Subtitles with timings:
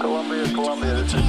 [0.00, 0.94] Columbia, Columbia.
[0.94, 1.22] This is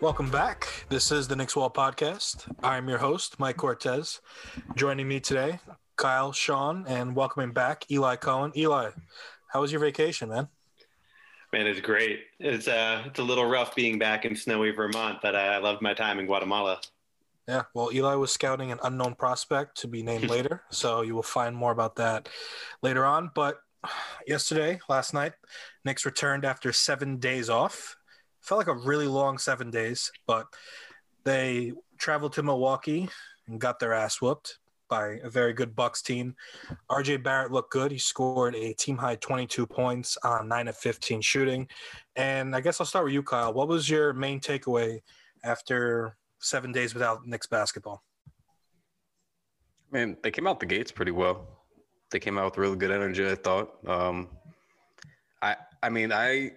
[0.00, 0.67] Welcome back.
[0.90, 2.50] This is the Knicks Wall Podcast.
[2.62, 4.22] I'm your host, Mike Cortez.
[4.74, 5.60] Joining me today,
[5.96, 8.52] Kyle, Shaun, and welcoming back Eli Cohen.
[8.56, 8.92] Eli,
[9.48, 10.48] how was your vacation, man?
[11.52, 12.20] Man, it's great.
[12.40, 15.92] It's uh, it's a little rough being back in snowy Vermont, but I loved my
[15.92, 16.80] time in Guatemala.
[17.46, 21.22] Yeah, well, Eli was scouting an unknown prospect to be named later, so you will
[21.22, 22.30] find more about that
[22.82, 23.30] later on.
[23.34, 23.58] But
[24.26, 25.34] yesterday, last night,
[25.84, 27.96] Knicks returned after seven days off.
[28.40, 30.46] Felt like a really long seven days, but
[31.24, 33.08] they traveled to Milwaukee
[33.46, 36.34] and got their ass whooped by a very good Bucks team.
[36.90, 37.92] RJ Barrett looked good.
[37.92, 41.68] He scored a team high 22 points on 9 of 15 shooting.
[42.16, 43.52] And I guess I'll start with you, Kyle.
[43.52, 45.00] What was your main takeaway
[45.44, 48.02] after seven days without Knicks basketball?
[49.90, 51.46] Man, they came out the gates pretty well.
[52.10, 53.26] They came out with really good energy.
[53.28, 53.86] I thought.
[53.86, 54.28] Um,
[55.42, 56.52] I I mean I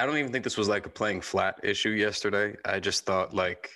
[0.00, 2.56] I don't even think this was like a playing flat issue yesterday.
[2.64, 3.68] I just thought like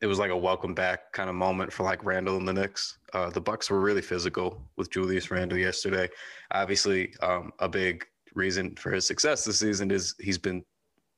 [0.00, 2.96] it was like a welcome back kind of moment for like Randle and the Knicks.
[3.12, 6.08] Uh, the Bucks were really physical with Julius Randle yesterday.
[6.52, 10.64] Obviously, um, a big reason for his success this season is he's been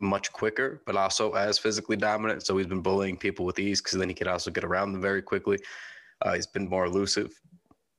[0.00, 2.45] much quicker, but also as physically dominant.
[2.45, 5.00] So he's been bullying people with ease because then he could also get around them
[5.00, 5.61] very quickly.
[6.23, 7.33] Uh, he's been more elusive.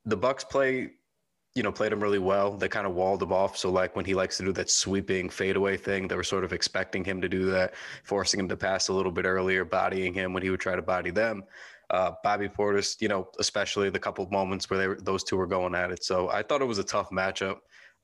[0.04, 0.90] The Bucks play,
[1.56, 2.58] you know, played him really well.
[2.58, 3.58] They kind of walled him off.
[3.58, 6.52] So like when he likes to do that sweeping fadeaway thing, they were sort of
[6.52, 10.34] expecting him to do that, forcing him to pass a little bit earlier, bodying him
[10.34, 11.44] when he would try to body them.
[11.92, 15.38] Uh, Bobby Portis, you know, especially the couple of moments where they were, those two
[15.38, 16.04] were going at it.
[16.04, 17.60] So I thought it was a tough matchup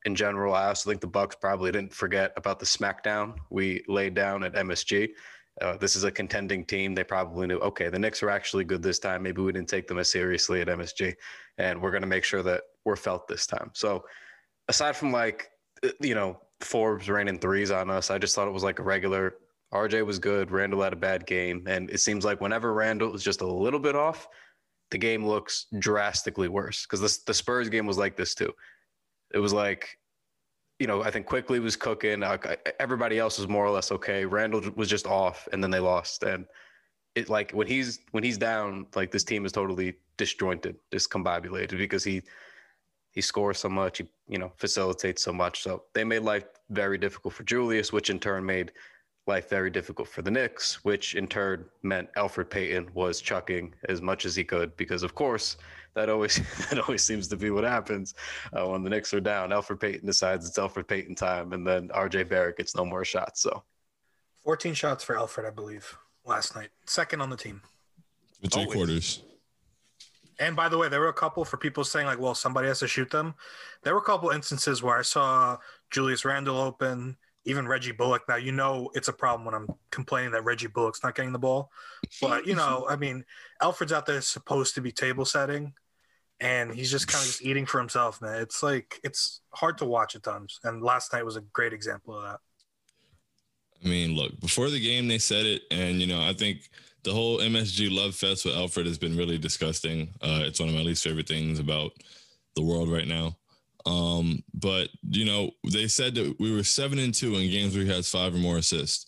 [0.06, 0.54] in general.
[0.54, 4.54] I also think the Bucks probably didn't forget about the smackdown we laid down at
[4.54, 5.10] MSG.
[5.62, 6.96] Uh, this is a contending team.
[6.96, 9.24] They probably knew, okay, the Knicks are actually good this time.
[9.24, 11.16] Maybe we didn't take them as seriously at MSG,
[11.58, 13.72] and we're going to make sure that we're felt this time.
[13.74, 14.06] So,
[14.68, 15.50] aside from like,
[15.84, 18.84] uh, you know, Forbes raining threes on us, I just thought it was like a
[18.84, 19.36] regular.
[19.74, 20.50] RJ was good.
[20.50, 23.80] Randle had a bad game, and it seems like whenever Randle is just a little
[23.80, 24.28] bit off,
[24.92, 26.86] the game looks drastically worse.
[26.86, 28.52] Because the the Spurs game was like this too.
[29.34, 29.99] It was like
[30.80, 32.24] you know, I think Quickley was cooking.
[32.24, 32.38] Uh,
[32.80, 34.26] everybody else was more or less okay.
[34.26, 36.24] Randle was just off, and then they lost.
[36.24, 36.46] And
[37.16, 42.04] it like when he's when he's down, like this team is totally disjointed, discombobulated because
[42.04, 42.22] he
[43.12, 45.62] he scores so much, he you know facilitates so much.
[45.62, 48.72] So they made life very difficult for Julius, which in turn made
[49.30, 54.02] life very difficult for the Knicks, which in turn meant Elfrid Payton was chucking as
[54.02, 55.56] much as he could because, of course,
[55.94, 56.36] that always
[56.70, 58.16] that always seems to be what happens
[58.54, 59.52] uh, when the Knicks are down.
[59.52, 62.24] Elfrid Payton decides it's Elfrid Payton time, and then R.J.
[62.24, 63.42] Barrett gets no more shots.
[63.42, 63.64] So
[64.44, 66.70] 14 shots for Elfrid, I believe, last night.
[66.86, 67.62] Second on the team.
[68.42, 68.76] For three Always.
[68.76, 69.24] quarters.
[70.40, 72.80] And by the way, there were a couple for people saying, like, well, somebody has
[72.80, 73.36] to shoot them.
[73.84, 75.58] There were a couple instances where I saw
[75.92, 78.24] Julius Randle open, even Reggie Bullock.
[78.28, 81.40] Now, you know, it's a problem when I'm complaining that Reggie Bullock's not getting the
[81.40, 81.72] ball.
[82.22, 83.24] But, you know, I mean,
[83.62, 85.74] Elfrid's out there supposed to be table setting,
[86.40, 88.42] and he's just kind of just eating for himself, man.
[88.42, 90.60] It's like, it's hard to watch at times.
[90.64, 92.40] And last night was a great example of that.
[93.84, 95.64] I mean, look, before the game, they said it.
[95.72, 96.70] And, you know, I think
[97.04, 100.10] the whole MSG love fest with Elfrid has been really disgusting.
[100.22, 101.92] Uh, it's one of my least favorite things about
[102.56, 103.38] the world right now.
[103.86, 107.86] Um, but, you know, they said that we were seven and two in games where
[107.86, 109.06] he has five or more assists.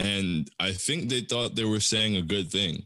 [0.00, 2.84] And I think they thought they were saying a good thing.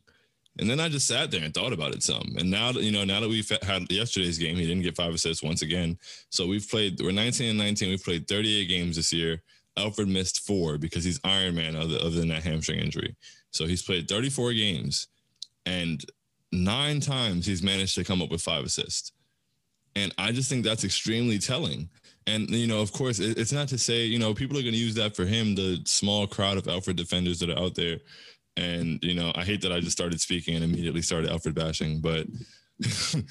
[0.59, 2.34] And then I just sat there and thought about it some.
[2.37, 5.15] And now, that you know, now that we've had yesterday's game, he didn't get five
[5.15, 5.98] assists once again.
[6.28, 7.88] So we've played, we're 19 and 19.
[7.88, 9.43] We've played 38 games this year.
[9.78, 13.16] Elfrid missed four because he's Iron Man other, other than that hamstring injury.
[13.50, 15.09] So he's played 34 games
[15.64, 16.05] and
[16.52, 19.12] nine times he's managed to come up with five assists.
[19.97, 21.89] And I just think that's extremely telling.
[22.27, 24.75] And, you know, of course, it, it's not to say, you know, people are going
[24.75, 27.99] to use that for him, the small crowd of Elfrid defenders that are out there.
[28.56, 32.00] And, you know, I hate that I just started speaking and immediately started Elfrid bashing,
[32.00, 32.27] but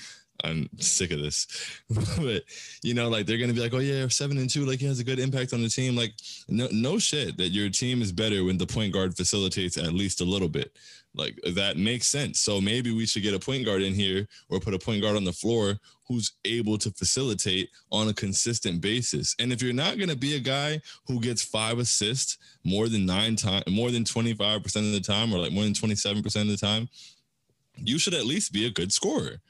[0.43, 1.47] I'm sick of this.
[2.19, 2.43] but
[2.83, 4.99] you know, like they're gonna be like, oh yeah, seven and two, like he has
[4.99, 5.95] a good impact on the team.
[5.95, 6.13] Like,
[6.47, 10.21] no, no shit that your team is better when the point guard facilitates at least
[10.21, 10.75] a little bit.
[11.13, 12.39] Like that makes sense.
[12.39, 15.17] So maybe we should get a point guard in here or put a point guard
[15.17, 15.75] on the floor
[16.07, 19.35] who's able to facilitate on a consistent basis.
[19.39, 23.35] And if you're not gonna be a guy who gets five assists more than nine
[23.35, 26.87] times, more than 25% of the time, or like more than 27% of the time,
[27.77, 29.41] you should at least be a good scorer.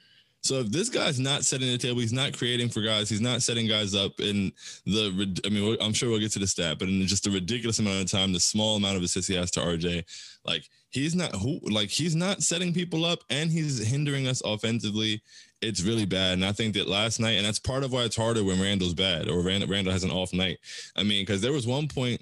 [0.44, 3.44] So if this guy's not setting the table, he's not creating for guys, he's not
[3.44, 4.52] setting guys up in
[4.86, 5.40] the.
[5.46, 8.02] I mean, I'm sure we'll get to the stat, but in just a ridiculous amount
[8.02, 10.04] of time, the small amount of assists he has to RJ,
[10.44, 15.22] like he's not who, like he's not setting people up, and he's hindering us offensively.
[15.62, 18.16] It's really bad, and I think that last night, and that's part of why it's
[18.16, 20.58] harder when Randle's bad or Randle, Randle has an off night.
[20.96, 22.20] I mean, because there was one point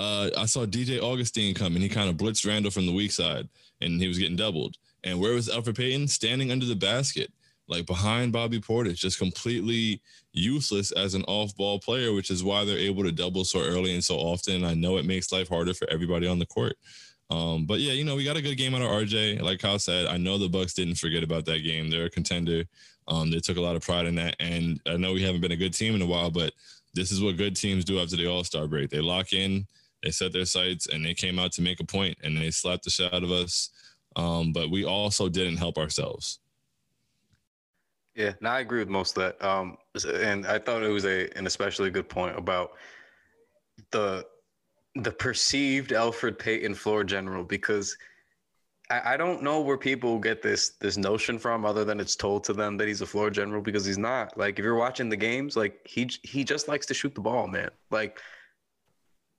[0.00, 3.12] uh, I saw DJ Augustin come and he kind of blitzed Randle from the weak
[3.12, 3.48] side
[3.82, 4.76] and he was getting doubled.
[5.04, 6.08] And where was Elfrid Payton?
[6.08, 7.30] Standing under the basket,
[7.70, 10.02] like behind Bobby Portis, just completely
[10.32, 13.94] useless as an off ball player, which is why they're able to double so early
[13.94, 14.64] and so often.
[14.64, 16.76] I know it makes life harder for everybody on the court.
[17.30, 19.40] Um, but yeah, you know, we got a good game out of RJ.
[19.40, 21.88] Like Kyle said, I know the Bucks didn't forget about that game.
[21.88, 22.64] They're a contender.
[23.06, 24.34] Um, they took a lot of pride in that.
[24.40, 26.52] And I know we haven't been a good team in a while, but
[26.92, 28.90] this is what good teams do after the All Star break.
[28.90, 29.68] They lock in,
[30.02, 32.82] they set their sights, and they came out to make a point, and they slapped
[32.82, 33.70] the shit out of us.
[34.16, 36.40] Um, but we also didn't help ourselves.
[38.14, 39.44] Yeah, no, I agree with most of that.
[39.46, 42.72] Um, and I thought it was a an especially good point about
[43.92, 44.26] the
[44.96, 47.96] the perceived Elfrid Payton floor general because
[48.90, 52.44] I, I don't know where people get this this notion from other than it's told
[52.44, 54.36] to them that he's a floor general because he's not.
[54.36, 57.46] Like if you're watching the games, like he he just likes to shoot the ball,
[57.46, 57.70] man.
[57.90, 58.20] Like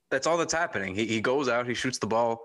[0.10, 0.96] that's all that's happening.
[0.96, 2.44] He he goes out, he shoots the ball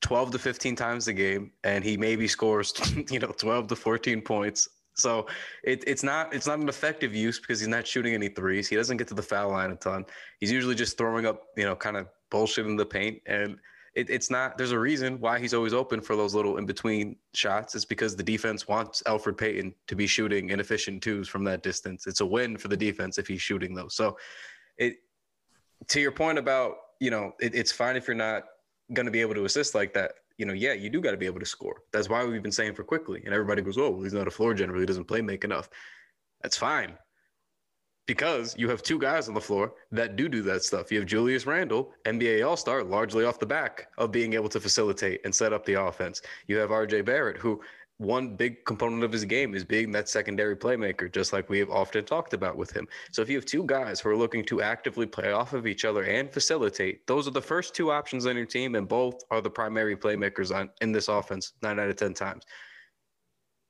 [0.00, 2.72] 12 to 15 times a game and he maybe scores
[3.10, 5.26] you know 12 to 14 points so
[5.64, 8.68] it, it's not it's not an effective use because he's not shooting any threes.
[8.68, 10.04] He doesn't get to the foul line a ton.
[10.40, 13.20] He's usually just throwing up you know kind of bullshit in the paint.
[13.26, 13.56] And
[13.94, 17.16] it, it's not there's a reason why he's always open for those little in between
[17.34, 17.74] shots.
[17.74, 22.06] It's because the defense wants elfrid payton to be shooting inefficient twos from that distance.
[22.06, 23.94] It's a win for the defense if he's shooting those.
[23.94, 24.16] So
[24.78, 24.96] it
[25.88, 28.44] to your point about you know it, it's fine if you're not
[28.92, 30.12] going to be able to assist like that,
[30.42, 31.82] you know, yeah, you do got to be able to score.
[31.92, 33.22] That's why we've been saying for Quickley.
[33.24, 34.80] And everybody goes, oh, well, he's not a floor general.
[34.80, 35.70] He doesn't play make enough.
[36.42, 36.98] That's fine.
[38.08, 40.90] Because you have two guys on the floor that do do that stuff.
[40.90, 44.58] You have Julius Randle, NBA All Star, largely off the back of being able to
[44.58, 46.20] facilitate and set up the offense.
[46.48, 47.60] You have RJ Barrett, who
[47.98, 51.70] one big component of his game is being that secondary playmaker, just like we have
[51.70, 52.88] often talked about with him.
[53.12, 55.84] So if you have two guys who are looking to actively play off of each
[55.84, 59.40] other and facilitate, those are the first two options on your team, and both are
[59.40, 62.44] the primary playmakers on in this offense nine out of ten times.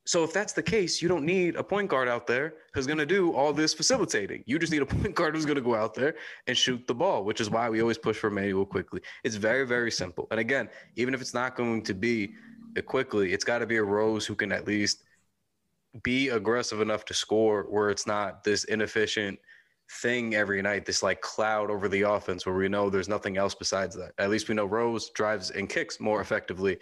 [0.04, 2.98] So if that's the case, you don't need a point guard out there who's going
[2.98, 4.42] to do all this facilitating.
[4.46, 6.16] You just need a point guard who's going to go out there
[6.48, 9.00] and shoot the ball, which is why we always push for Manuel Quickley.
[9.22, 10.26] It's very, very simple.
[10.32, 12.34] And again, even if it's not going to be
[12.80, 15.02] Quickley, it's got to be a Rose who can at least
[16.02, 19.38] be aggressive enough to score where it's not this inefficient
[20.00, 23.54] thing every night, this like cloud over the offense where we know there's nothing else
[23.54, 24.12] besides that.
[24.18, 26.78] At least we know Rose drives and kicks more effectively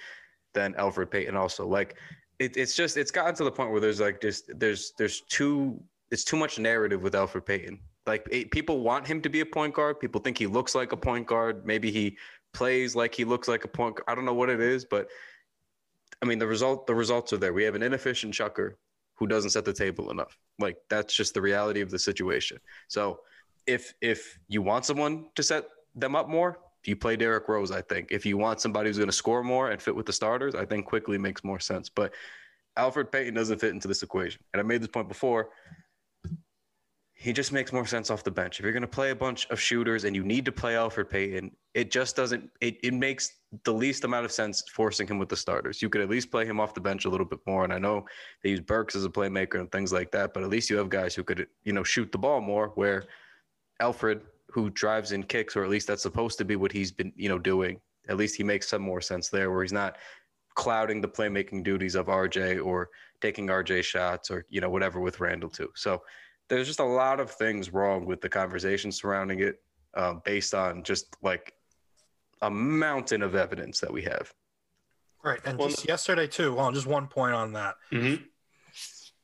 [0.54, 1.66] than Elfrid Payton also.
[1.66, 1.96] Like
[2.38, 5.82] it, it's just it's gotten to the point where there's like just there's there's too
[6.10, 7.81] it's too much narrative with Elfrid Payton.
[8.06, 10.00] Like it, people want him to be a point guard.
[10.00, 11.66] People think he looks like a point guard.
[11.66, 12.16] Maybe he
[12.52, 13.98] plays like he looks like a point.
[14.08, 15.08] I don't know what it is, but
[16.22, 17.52] I mean the result the results are there.
[17.52, 18.78] We have an inefficient chucker
[19.14, 20.38] who doesn't set the table enough.
[20.58, 22.58] Like that's just the reality of the situation.
[22.88, 23.20] So
[23.67, 25.64] if if you want someone to set
[25.94, 28.08] them up more, you play Derrick Rose, I think.
[28.11, 30.64] If you want somebody who's going to score more and fit with the starters, I
[30.64, 31.88] think Quickley makes more sense.
[31.88, 32.14] But
[32.78, 34.40] Elfrid Payton doesn't fit into this equation.
[34.52, 35.50] And I made this point before.
[37.21, 38.59] He just makes more sense off the bench.
[38.59, 41.11] If you're going to play a bunch of shooters and you need to play Elfrid
[41.11, 45.29] Payton, it just doesn't, it, it makes the least amount of sense forcing him with
[45.29, 45.83] the starters.
[45.83, 47.62] You could at least play him off the bench a little bit more.
[47.62, 48.07] And I know
[48.43, 50.89] they use Burks as a playmaker and things like that, but at least you have
[50.89, 53.05] guys who could, you know, shoot the ball more where
[53.83, 57.12] Elfrid who drives in kicks, or at least that's supposed to be what he's been,
[57.17, 57.79] you know, doing.
[58.09, 59.99] At least he makes some more sense there, where he's not
[60.55, 62.89] clouding the playmaking duties of RJ or
[63.21, 65.71] taking RJ shots or you know whatever with Randle too.
[65.75, 66.03] So
[66.50, 69.62] there's just a lot of things wrong with the conversation surrounding it,
[69.95, 71.54] um, based on just like
[72.42, 74.35] a mountain of evidence that we have.
[75.25, 75.40] Right.
[75.45, 76.54] And Well, just yesterday, too.
[76.54, 77.76] Well, just one point on that.
[77.92, 78.25] Mm-hmm.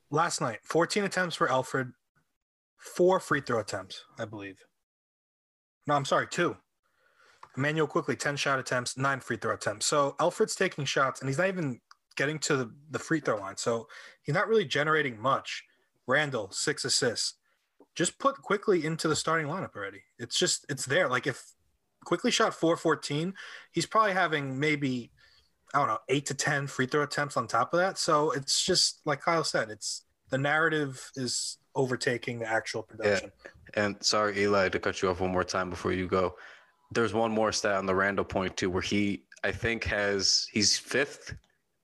[0.09, 1.91] Last night, 14 attempts for Elfrid,
[2.77, 4.63] four free throw attempts, I believe.
[5.85, 6.55] No, I'm sorry, two.
[7.57, 9.85] Immanuel Quickley, 10 shot attempts, nine free throw attempts.
[9.85, 11.81] So Elfrid's taking shots and he's not even
[12.15, 13.57] getting to the, the free throw line.
[13.57, 13.87] So
[14.21, 15.63] he's not really generating much.
[16.07, 17.35] Randle, six assists.
[17.95, 20.03] Just put Quickley into the starting lineup already.
[20.19, 21.07] It's just, it's there.
[21.07, 21.43] Like if
[22.05, 23.33] Quickley shot 414,
[23.71, 25.11] he's probably having maybe,
[25.73, 27.97] I don't know, eight to 10 free throw attempts on top of that.
[27.97, 33.31] So it's just like Kyle said, it's the narrative is overtaking the actual production.
[33.43, 33.83] Yeah.
[33.83, 36.35] And sorry, Eli, to cut you off one more time before you go.
[36.91, 40.77] There's one more stat on the Randle point too, where he I think has he's
[40.77, 41.35] fifth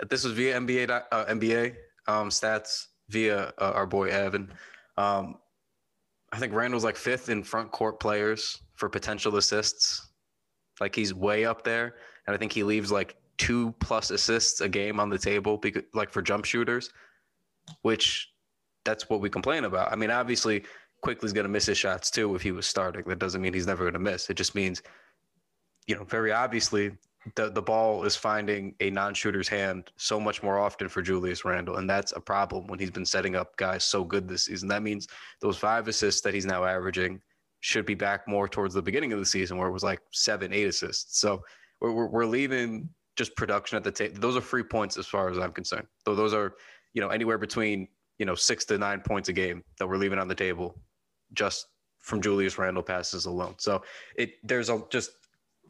[0.10, 1.76] this was via NBA uh, NBA
[2.08, 4.52] um, stats via uh, our boy Evan.
[4.98, 5.36] Um,
[6.32, 10.10] I think Randle's like fifth in front court players for potential assists.
[10.82, 11.96] Like he's way up there,
[12.26, 15.84] and I think he leaves like two plus assists a game on the table, because,
[15.94, 16.90] like for jump shooters,
[17.84, 18.32] which
[18.84, 19.92] that's what we complain about.
[19.92, 20.64] I mean, obviously,
[21.02, 23.04] Quickley's going to miss his shots too if he was starting.
[23.06, 24.30] That doesn't mean he's never going to miss.
[24.30, 24.82] It just means,
[25.86, 26.98] you know, very obviously,
[27.36, 31.78] the the ball is finding a non-shooter's hand so much more often for Julius Randle,
[31.78, 34.68] and that's a problem when he's been setting up guys so good this season.
[34.68, 35.08] That means
[35.42, 37.22] those five assists that he's now averaging
[37.62, 40.52] should be back more towards the beginning of the season where it was like seven,
[40.52, 41.20] eight assists.
[41.20, 41.42] So
[41.80, 44.20] we're we're, leaving just production at the table.
[44.20, 45.88] Those are free points as far as I'm concerned.
[46.06, 46.56] Though those are,
[46.94, 47.88] you know, anywhere between
[48.20, 50.76] you know six to nine points a game that we're leaving on the table,
[51.34, 51.68] just
[52.00, 53.56] from Julius Randle passes alone.
[53.60, 53.82] So
[54.18, 55.12] it there's a just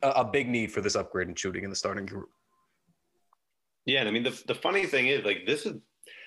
[0.03, 2.29] a, big need for this upgrade in shooting in the starting group.
[3.85, 5.73] Yeah, and I mean the the funny thing is like this is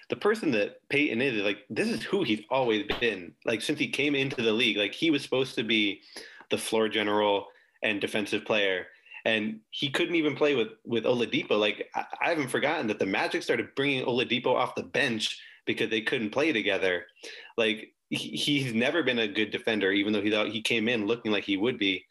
[0.09, 3.33] the person that Payton is like this is who he's always been.
[3.45, 6.03] Like since he came into the league, like he was supposed to be
[6.51, 7.47] the floor general
[7.83, 8.87] and defensive player.
[9.25, 11.59] And he couldn't even play with with Oladipo.
[11.59, 15.91] Like I, I haven't forgotten that the Magic started bringing Oladipo off the bench because
[15.91, 17.07] they couldn't play together.
[17.57, 21.07] Like he, he's never been a good defender, even though he thought he came in
[21.07, 22.05] looking like he would be.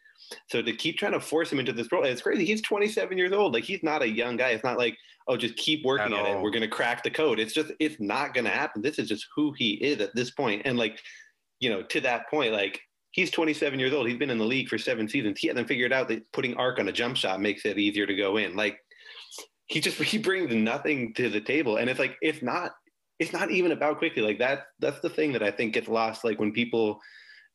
[0.48, 2.44] So to keep trying to force him into this role, it's crazy.
[2.44, 3.54] He's 27 years old.
[3.54, 4.50] Like he's not a young guy.
[4.50, 4.96] It's not like,
[5.28, 6.40] oh, just keep working At at, it.
[6.40, 7.38] We're gonna crack the code.
[7.38, 8.82] It's just it's not gonna happen.
[8.82, 10.62] This is just who he is at this point.
[10.64, 11.00] And like,
[11.60, 12.80] you know, to that point, like
[13.12, 14.06] he's 27 years old.
[14.08, 15.40] He's been in the league for seven seasons.
[15.40, 18.14] He hasn't figured out that putting arc on a jump shot makes it easier to
[18.14, 18.56] go in.
[18.56, 18.78] Like
[19.66, 21.76] he just he brings nothing to the table.
[21.76, 22.72] And it's like it's not
[23.18, 24.22] it's not even about Quickley.
[24.22, 26.24] Like that that's the thing that I think gets lost.
[26.24, 27.00] Like when people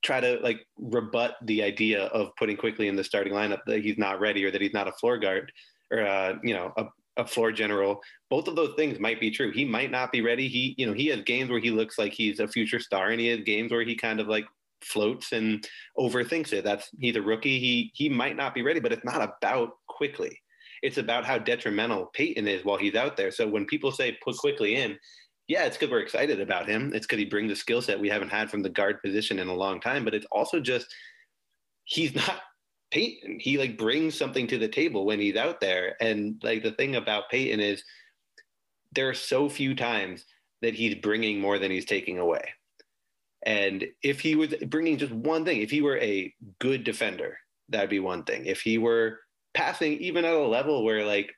[0.04, 3.98] try to like rebut the idea of putting Quickley in the starting lineup that he's
[3.98, 5.52] not ready or that he's not a floor guard
[5.92, 6.86] or uh, you know a,
[7.18, 8.02] a floor general.
[8.30, 9.52] Both of those things might be true.
[9.52, 10.48] He might not be ready.
[10.48, 13.20] He you know he has games where he looks like he's a future star and
[13.20, 14.46] he has games where he kind of like
[14.82, 15.68] floats and
[15.98, 16.64] overthinks it.
[16.64, 17.60] That's he's a rookie.
[17.60, 20.38] He he might not be ready but it's not about Quickley.
[20.82, 23.30] It's about how detrimental Payton is while he's out there.
[23.30, 24.98] So when people say put Quickley in
[25.52, 26.94] yeah, it's because we're excited about him.
[26.96, 29.50] It's because he brings a skill set we haven't had from the guard position in
[29.50, 30.06] a long time.
[30.06, 30.88] But it's also just
[31.84, 32.40] he's not
[32.90, 33.38] Payton.
[33.42, 35.98] He like brings something to the table when he's out there.
[36.00, 37.84] And like the thing about Payton is
[38.94, 40.24] there are so few times
[40.62, 42.54] that he's bringing more than he's taking away.
[43.46, 47.90] And if he was bringing just one thing, if he were a good defender, that'd
[47.90, 48.46] be one thing.
[48.46, 49.20] If he were
[49.54, 51.34] passing even at a level where like,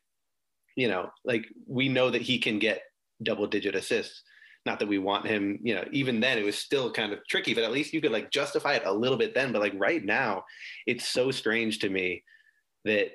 [0.76, 2.84] you know, like we know that he can get
[3.22, 4.24] double digit assists.
[4.66, 7.54] Not that we want him, you know, even then it was still kind of tricky,
[7.54, 9.52] but at least you could like justify it a little bit then.
[9.52, 10.46] But like right now,
[10.88, 12.24] it's so strange to me
[12.86, 13.12] that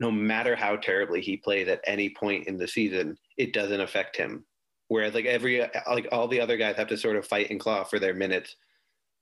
[0.00, 4.16] no matter how terribly he plays at any point in the season, it doesn't affect
[4.16, 4.44] him.
[4.88, 7.84] Whereas like every like all the other guys have to sort of fight and claw
[7.84, 8.56] for their minutes,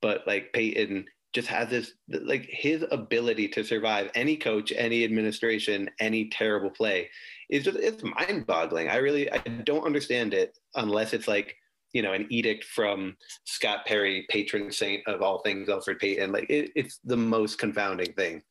[0.01, 5.89] but like Payton just has this like his ability to survive any coach, any administration,
[6.01, 7.09] any terrible play
[7.51, 8.89] is just it's mind boggling.
[8.89, 11.57] I really I don't understand it unless it's like
[11.93, 16.33] you know an edict from Scott Perry, patron saint of all things Elfrid Payton.
[16.33, 18.43] Like it, it's the most confounding thing.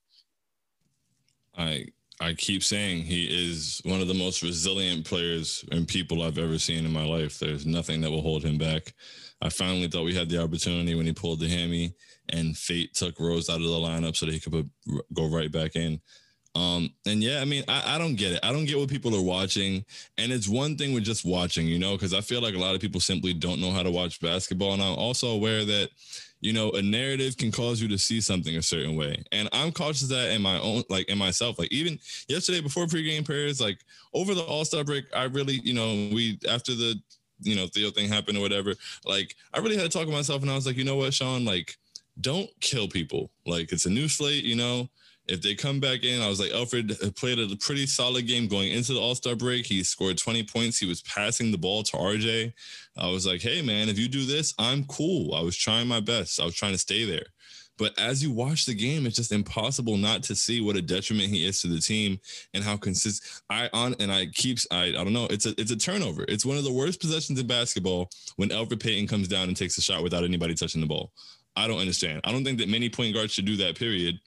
[1.57, 1.87] I
[2.19, 6.57] I keep saying he is one of the most resilient players and people I've ever
[6.57, 7.39] seen in my life.
[7.39, 8.93] There's nothing that will hold him back.
[9.41, 11.93] I finally thought we had the opportunity when he pulled the hammy
[12.27, 14.67] and fate took Rose out of the lineup so that he could put,
[15.13, 16.01] go right back in.
[16.55, 18.39] Um, and yeah, I mean, I, I don't get it.
[18.43, 19.85] I don't get what people are watching.
[20.17, 22.75] And it's one thing with just watching, you know, because I feel like a lot
[22.75, 24.73] of people simply don't know how to watch basketball.
[24.73, 25.89] And I'm also aware that,
[26.41, 29.23] you know, a narrative can cause you to see something a certain way.
[29.31, 31.59] And I'm cautious of that in my own, like in myself.
[31.59, 33.79] Like even yesterday before pregame prayers, like
[34.13, 36.95] over the All Star break, I really, you know, we after the,
[37.41, 38.73] you know, Theo thing happened or whatever,
[39.05, 41.13] like I really had to talk to myself and I was like, you know what,
[41.13, 41.77] Shaun, like,
[42.21, 43.31] don't kill people.
[43.45, 44.89] Like it's a new slate, you know.
[45.27, 48.71] If they come back in, I was like, Elfrid played a pretty solid game going
[48.71, 49.67] into the All Star break.
[49.67, 50.79] He scored 20 points.
[50.79, 52.51] He was passing the ball to RJ.
[52.99, 55.33] I was like, hey, man, if you do this, I'm cool.
[55.33, 56.39] I was trying my best.
[56.39, 57.25] I was trying to stay there.
[57.79, 61.29] But as you watch the game, it's just impossible not to see what a detriment
[61.29, 62.19] he is to the team
[62.53, 63.41] and how consistent.
[63.49, 65.27] I on and I keeps I I don't know.
[65.29, 66.25] It's a it's a turnover.
[66.27, 69.77] It's one of the worst possessions in basketball when Elfrid Payton comes down and takes
[69.77, 71.13] a shot without anybody touching the ball.
[71.55, 72.19] I don't understand.
[72.25, 73.79] I don't think that many point guards should do that.
[73.79, 74.19] Period.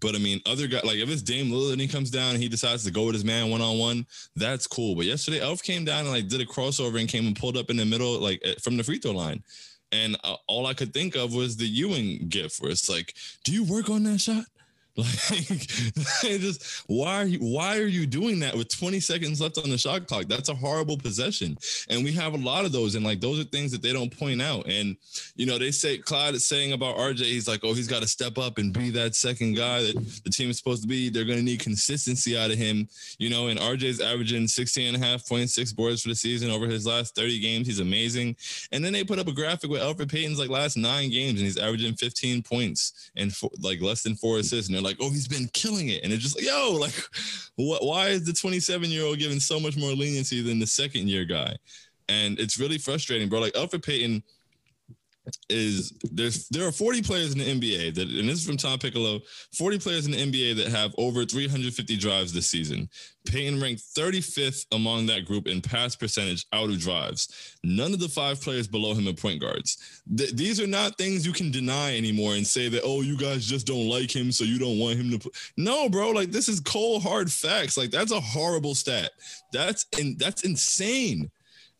[0.00, 2.42] But I mean, other guy like if it's Dame Lillard and he comes down and
[2.42, 4.94] he decides to go with his man one on one, that's cool.
[4.94, 7.70] But yesterday, Elf came down and like did a crossover and came and pulled up
[7.70, 9.42] in the middle, like eh, from the free throw line.
[9.90, 13.14] And uh, all I could think of was the Ewing gif, where it's like,
[13.44, 14.44] "Do you work on that shot?
[15.30, 19.70] Like, just why are you why are you doing that with 20 seconds left on
[19.70, 20.24] the shot clock?
[20.26, 21.56] That's a horrible possession,
[21.88, 22.94] and we have a lot of those.
[22.94, 24.66] And like those are things that they don't point out.
[24.66, 24.96] And
[25.36, 28.08] you know, they say Clyde is saying about RJ, he's like, oh, he's got to
[28.08, 31.10] step up and be that second guy that the team is supposed to be.
[31.10, 32.88] They're going to need consistency out of him.
[33.18, 36.50] You know, and RJ's averaging 16 and a half point six boards for the season
[36.50, 37.66] over his last 30 games.
[37.66, 38.36] He's amazing.
[38.72, 41.46] And then they put up a graphic with Elfrid Payton's like last nine games, and
[41.46, 44.68] he's averaging 15 points and like less than four assists.
[44.68, 46.02] And they're like, oh, he's been killing it.
[46.02, 46.94] And it's just like, yo, like,
[47.56, 47.84] what?
[47.84, 51.24] Why is the 27 year old given so much more leniency than the second year
[51.24, 51.56] guy?
[52.08, 53.40] And it's really frustrating, bro.
[53.40, 54.22] Like Elfrid Payton
[55.48, 58.78] is there's there are 40 players in the NBA that and this is from Tom
[58.78, 59.20] Piccolo
[59.56, 62.88] 40 players in the NBA that have over 350 drives this season.
[63.26, 67.56] Payton ranked 35th among that group in pass percentage out of drives.
[67.62, 70.02] None of the five players below him are point guards.
[70.16, 73.46] Th- these are not things you can deny anymore and say that oh you guys
[73.46, 75.30] just don't like him so you don't want him to.
[75.56, 77.76] No, bro, like this is cold hard facts.
[77.76, 79.10] Like that's a horrible stat.
[79.52, 81.30] That's in that's insane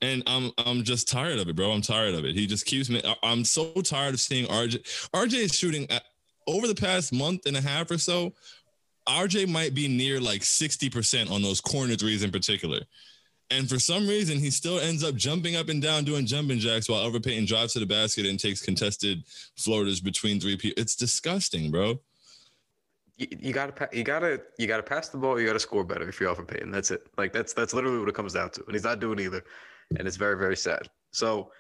[0.01, 1.73] and I'm I'm just tired of it, bro.
[1.73, 2.35] I'm tired of it.
[2.35, 3.03] He just keeps me.
[3.23, 5.11] I'm so tired of seeing RJ.
[5.11, 6.05] RJ is shooting at,
[6.47, 8.33] over the past month and a half or so.
[9.09, 12.81] RJ might be near like 60% on those corner threes in particular.
[13.51, 16.89] And for some reason, he still ends up jumping up and down doing jumping jacks
[16.89, 19.25] while Elfrid Payton drives to the basket and takes contested
[19.57, 20.81] floaters between three people.
[20.81, 21.99] It's disgusting, bro.
[23.17, 25.41] You, you gotta you gotta you gotta pass the ball.
[25.41, 26.71] You gotta score better if you're Elfrid Payton.
[26.71, 27.07] That's it.
[27.17, 28.65] Like that's that's literally what it comes down to.
[28.67, 29.43] And he's not doing either
[29.97, 30.89] and it's very very sad.
[31.11, 31.51] So,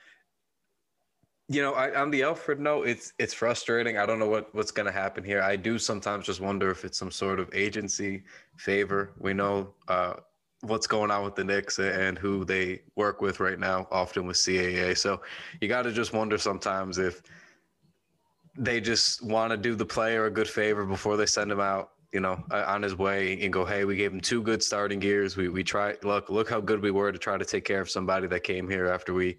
[1.48, 3.98] you know, I, on the Elfrid note, it's it's frustrating.
[3.98, 5.40] I don't know what what's going to happen here.
[5.40, 8.24] I do sometimes just wonder if it's some sort of agency
[8.56, 9.12] favor.
[9.18, 10.14] We know uh,
[10.60, 14.36] what's going on with the Knicks and who they work with right now, often with
[14.36, 14.96] CAA.
[14.96, 15.22] So
[15.60, 17.22] you got to just wonder sometimes if
[18.56, 21.92] they just want to do the player a good favor before they send him out
[22.12, 25.02] you know, uh, on his way and go, hey, we gave him two good starting
[25.02, 25.36] years.
[25.36, 27.90] We we tried look look how good we were to try to take care of
[27.90, 29.36] somebody that came here after we.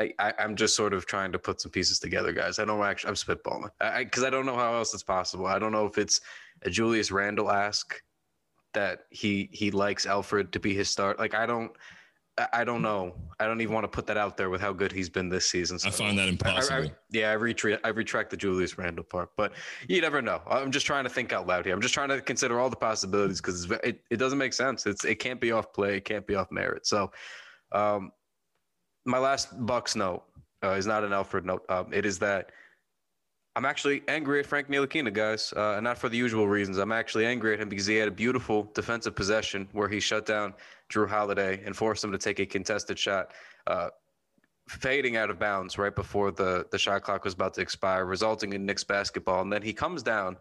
[0.00, 2.60] I, am just sort of trying to put some pieces together, guys.
[2.60, 3.08] I don't actually.
[3.08, 5.46] I'm spitballing because I, I don't know how else it's possible.
[5.46, 6.20] I don't know if it's
[6.62, 8.00] a Julius Randle ask
[8.74, 11.18] that he he likes Elfrid to be his start.
[11.18, 11.72] Like I don't.
[12.52, 13.14] I don't know.
[13.40, 15.48] I don't even want to put that out there with how good he's been this
[15.48, 15.78] season.
[15.78, 16.76] So I find that impossible.
[16.76, 17.84] I, I, yeah, I retract.
[17.84, 19.52] I retract the Julius Randle part, but
[19.88, 20.40] you never know.
[20.48, 21.74] I'm just trying to think out loud here.
[21.74, 24.86] I'm just trying to consider all the possibilities because it, it doesn't make sense.
[24.86, 25.96] It's it can't be off play.
[25.96, 26.86] It can't be off merit.
[26.86, 27.10] So,
[27.72, 28.12] um,
[29.04, 30.22] my last Bucks note
[30.64, 31.64] uh, is not an Elfrid note.
[31.68, 32.50] Um, it is that
[33.58, 36.78] I'm actually angry at Frank Ntilikina, guys, uh, not for the usual reasons.
[36.78, 40.26] I'm actually angry at him because he had a beautiful defensive possession where he shut
[40.26, 40.54] down
[40.88, 43.32] Jrue Holiday and forced him to take a contested shot,
[43.66, 43.88] uh,
[44.68, 48.52] fading out of bounds right before the, the shot clock was about to expire, resulting
[48.52, 49.42] in Knicks basketball.
[49.42, 50.36] And then he comes down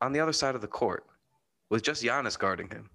[0.00, 1.06] on the other side of the court
[1.70, 2.90] with just Giannis guarding him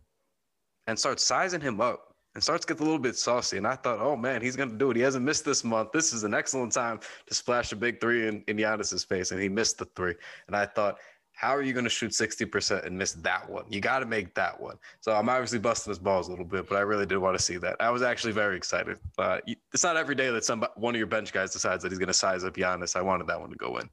[0.87, 3.57] and starts sizing him up and starts to get a little bit saucy.
[3.57, 4.97] And I thought, oh man, he's going to do it.
[4.97, 5.91] He hasn't missed this month.
[5.91, 9.31] This is an excellent time to splash a big three in, in Giannis's face.
[9.31, 10.15] And he missed the three.
[10.47, 10.97] And I thought,
[11.33, 13.65] how are you going to shoot 60% and miss that one?
[13.69, 14.77] You got to make that one.
[14.99, 17.43] So I'm obviously busting his balls a little bit, but I really did want to
[17.43, 17.77] see that.
[17.79, 18.99] I was actually very excited.
[19.17, 19.39] Uh,
[19.73, 22.07] it's not every day that some one of your bench guys decides that he's going
[22.07, 22.95] to size up Giannis.
[22.95, 23.89] I wanted that one to go in.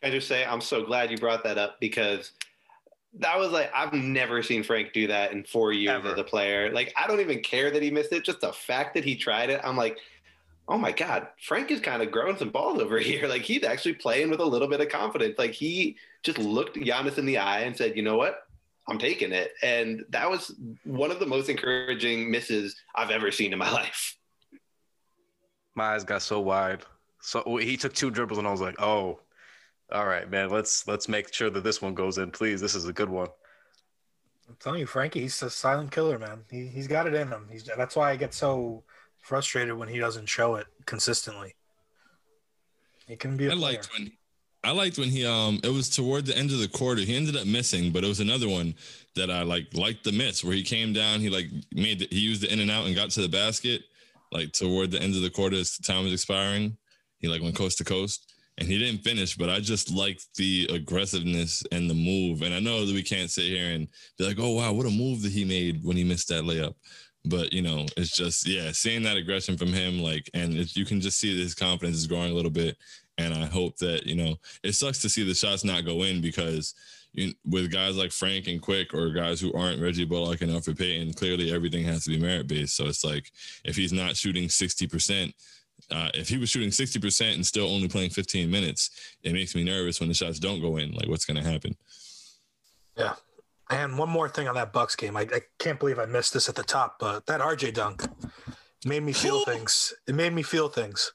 [0.00, 2.32] Can I just say, I'm so glad you brought that up because–
[3.18, 6.12] that was like I've never seen Frank do that in four years Ever.
[6.12, 6.72] as a player.
[6.72, 8.24] Like I don't even care that he missed it.
[8.24, 9.98] Just the fact that he tried it, I'm like,
[10.68, 13.26] oh my god, Frank is kind of growing some balls over here.
[13.26, 15.38] Like he's actually playing with a little bit of confidence.
[15.38, 18.42] Like he just looked Giannis in the eye and said, you know what,
[18.88, 19.52] I'm taking it.
[19.62, 24.16] And that was one of the most encouraging misses I've ever seen in my life.
[25.74, 26.82] My eyes got so wide.
[27.22, 29.20] So he took two dribbles and I was like, oh,
[29.92, 30.50] all right, man.
[30.50, 32.60] Let's let's make sure that this one goes in, please.
[32.60, 33.28] This is a good one.
[34.48, 36.40] I'm telling you, Frankie, he's a silent killer, man.
[36.50, 37.48] He he's got it in him.
[37.50, 38.84] He's that's why I get so
[39.18, 41.54] frustrated when he doesn't show it consistently.
[43.06, 43.50] He can be.
[43.50, 44.12] I liked when
[44.62, 47.02] I liked when he um it was toward the end of the quarter.
[47.02, 48.74] He ended up missing, but it was another one
[49.16, 51.20] that I like liked the miss where he came down.
[51.20, 53.82] He like made the, he used the in and out and got to the basket
[54.32, 56.76] like toward the end of the quarter as the time was expiring.
[57.18, 60.68] He like went coast to coast and he didn't finish, but I just like the
[60.70, 62.42] aggressiveness and the move.
[62.42, 64.90] And I know that we can't sit here and be like, oh, wow, what a
[64.90, 66.74] move that he made when he missed that layup.
[67.24, 70.84] But, you know, it's just, yeah, seeing that aggression from him, like, and it, you
[70.84, 72.76] can just see that his confidence is growing a little bit.
[73.16, 76.20] And I hope that, you know, it sucks to see the shots not go in
[76.20, 76.74] because
[77.12, 80.78] you, with guys like Frank and Quick or guys who aren't Reggie Bullock and Elfrid
[80.78, 82.76] Payton, clearly everything has to be merit based.
[82.76, 83.30] So it's like
[83.64, 85.32] if he's not shooting 60%,
[85.90, 88.90] uh, if he was shooting 60% and still only playing 15 minutes,
[89.22, 90.92] it makes me nervous when the shots don't go in.
[90.92, 91.76] Like, what's going to happen?
[92.96, 93.14] Yeah.
[93.70, 95.16] And one more thing on that Bucks game.
[95.16, 98.02] I, I can't believe I missed this at the top, but that RJ dunk
[98.84, 99.94] made me feel things.
[100.08, 101.12] It made me feel things.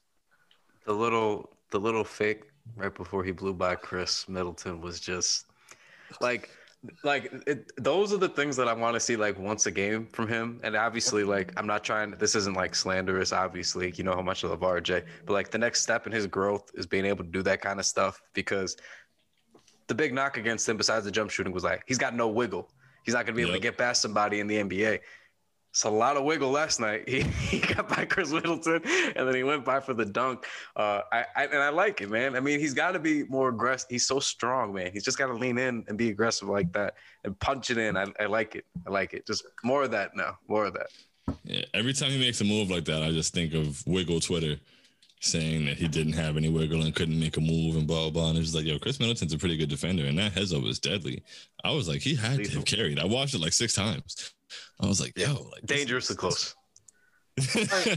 [0.84, 2.44] The little the little fake
[2.76, 5.46] right before he blew by Khris Middleton was just
[6.20, 6.48] like
[7.02, 10.06] like it, those are the things that I want to see like once a game
[10.12, 10.60] from him.
[10.62, 12.12] And obviously, like I'm not trying.
[12.12, 13.32] This isn't like slanderous.
[13.32, 16.26] Obviously, you know how much I love RJ, but like the next step in his
[16.26, 18.76] growth is being able to do that kind of stuff because
[19.88, 22.70] the big knock against him, besides the jump shooting, was like he's got no wiggle.
[23.04, 23.60] He's not going to be able Yep.
[23.62, 24.98] to get past somebody in the NBA.
[25.76, 27.06] It's a lot of wiggle last night.
[27.06, 28.80] He, he got by Khris Middleton
[29.14, 30.46] and then he went by for the dunk.
[30.74, 32.34] Uh, I, I and I like it, man.
[32.34, 33.88] I mean, he's got to be more aggressive.
[33.90, 34.90] He's so strong, man.
[34.90, 37.94] He's just got to lean in and be aggressive like that and punch it in.
[37.94, 38.64] I, I like it.
[38.86, 39.26] I like it.
[39.26, 40.38] Just more of that now.
[40.48, 40.86] More of that.
[41.44, 44.56] Yeah, every time he makes a move like that, I just think of Wiggle Twitter
[45.20, 48.10] saying that he didn't have any wiggle and couldn't make a move and blah blah
[48.10, 48.30] blah.
[48.30, 50.78] And it's like, yo, Khris Middleton's a pretty good defender, and that heads up was
[50.78, 51.22] deadly.
[51.64, 52.98] I was like, he had to have carried.
[52.98, 54.34] I watched it like six times.
[54.80, 56.54] I was like, yo, like Dangerously close.
[57.54, 57.96] Da-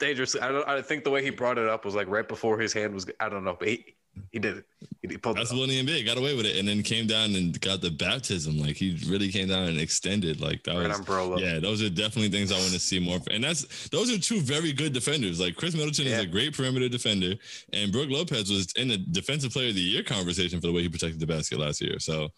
[0.00, 0.40] Dangerously.
[0.40, 0.68] I don't.
[0.68, 3.06] I think the way he brought it up was like right before his hand was.
[3.20, 3.96] I don't know, but he
[4.32, 4.64] he did it.
[5.02, 7.58] He, pulled That's when the NBA got away with it, and then came down and
[7.60, 8.58] got the baptism.
[8.58, 10.40] Like he really came down and extended.
[10.40, 13.18] Like that Right was Yeah, those are definitely things I want to see more.
[13.30, 15.40] And that's those are two very good defenders.
[15.40, 16.18] Like Khris Middleton Yeah.
[16.18, 17.34] is a great perimeter defender,
[17.72, 20.82] and Brook Lopez was in the defensive player of the year conversation for the way
[20.82, 21.98] he protected the basket last year.
[21.98, 22.28] So,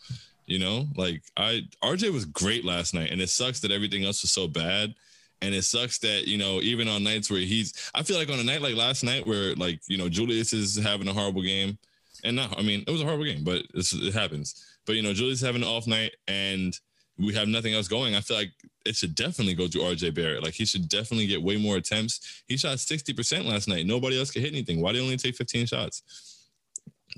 [0.46, 4.22] you know, like I RJ was great last night, and it sucks that everything else
[4.22, 4.94] was so bad.
[5.42, 8.38] And it sucks that, you know, even on nights where he's I feel like on
[8.38, 11.78] a night like last night where like, you know, Julius is having a horrible game.
[12.24, 14.64] And not I mean, it was a horrible game, but it happens.
[14.86, 16.78] But you know, Julius having an off night and
[17.18, 18.14] we have nothing else going.
[18.14, 18.52] I feel like
[18.84, 20.42] it should definitely go to RJ Barrett.
[20.42, 22.42] Like he should definitely get way more attempts.
[22.46, 23.86] He shot 60% last night.
[23.86, 24.80] Nobody else could hit anything.
[24.80, 26.02] Why did he only take 15 shots?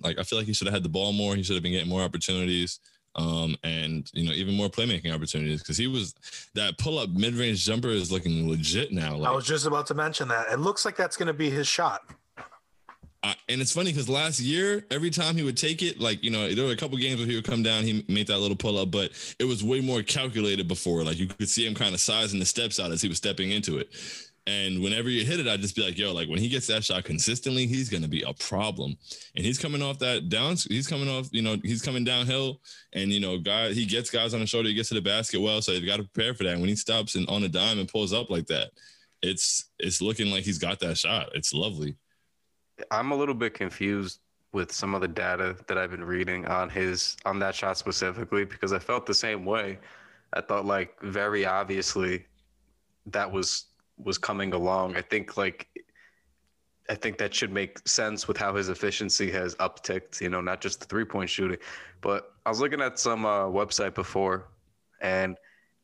[0.03, 1.35] Like I feel like he should have had the ball more.
[1.35, 2.81] He should have been getting more opportunities.
[3.19, 6.15] Um, and you know, even more playmaking opportunities because he was
[6.55, 9.17] that pull up mid range jumper is looking legit now.
[9.17, 10.47] Like, I was just about to mention that.
[10.53, 12.03] It looks like that's going to be his shot.
[13.25, 16.31] I, and it's funny because last year, every time he would take it, like you
[16.31, 18.57] know, there were a couple games where he would come down, he made that little
[18.57, 21.03] pull up, but it was way more calculated before.
[21.03, 23.51] Like you could see him kind of sizing the steps out as he was stepping
[23.51, 23.91] into it.
[24.49, 26.83] And whenever you hit it, I'd just be like, yo, like when he gets that
[26.83, 28.97] shot consistently, he's gonna be a problem.
[29.37, 32.63] And he's coming off that down, he's coming off, you know, he's coming downhill,
[32.95, 35.39] and you know, guy, he gets guys on the shoulder, he gets to the basket
[35.39, 36.53] well, so they've got to prepare for that.
[36.53, 38.71] And when he stops and on a dime and pulls up like that,
[39.21, 41.29] it's it's looking like he's got that shot.
[41.35, 41.97] It's lovely.
[42.91, 44.21] I'm a little bit confused
[44.55, 48.47] with some of the data that I've been reading on his on that shot specifically
[48.47, 49.79] because I felt the same way.
[50.33, 52.25] I thought like very obviously
[53.05, 53.67] that was
[54.03, 54.97] was coming along.
[54.97, 55.69] I think like
[56.91, 60.63] I think that should make sense with how his efficiency has upticked, you know, not
[60.63, 61.59] just the three-point shooting.
[62.01, 64.49] But I was looking at some uh, website before
[65.01, 65.37] and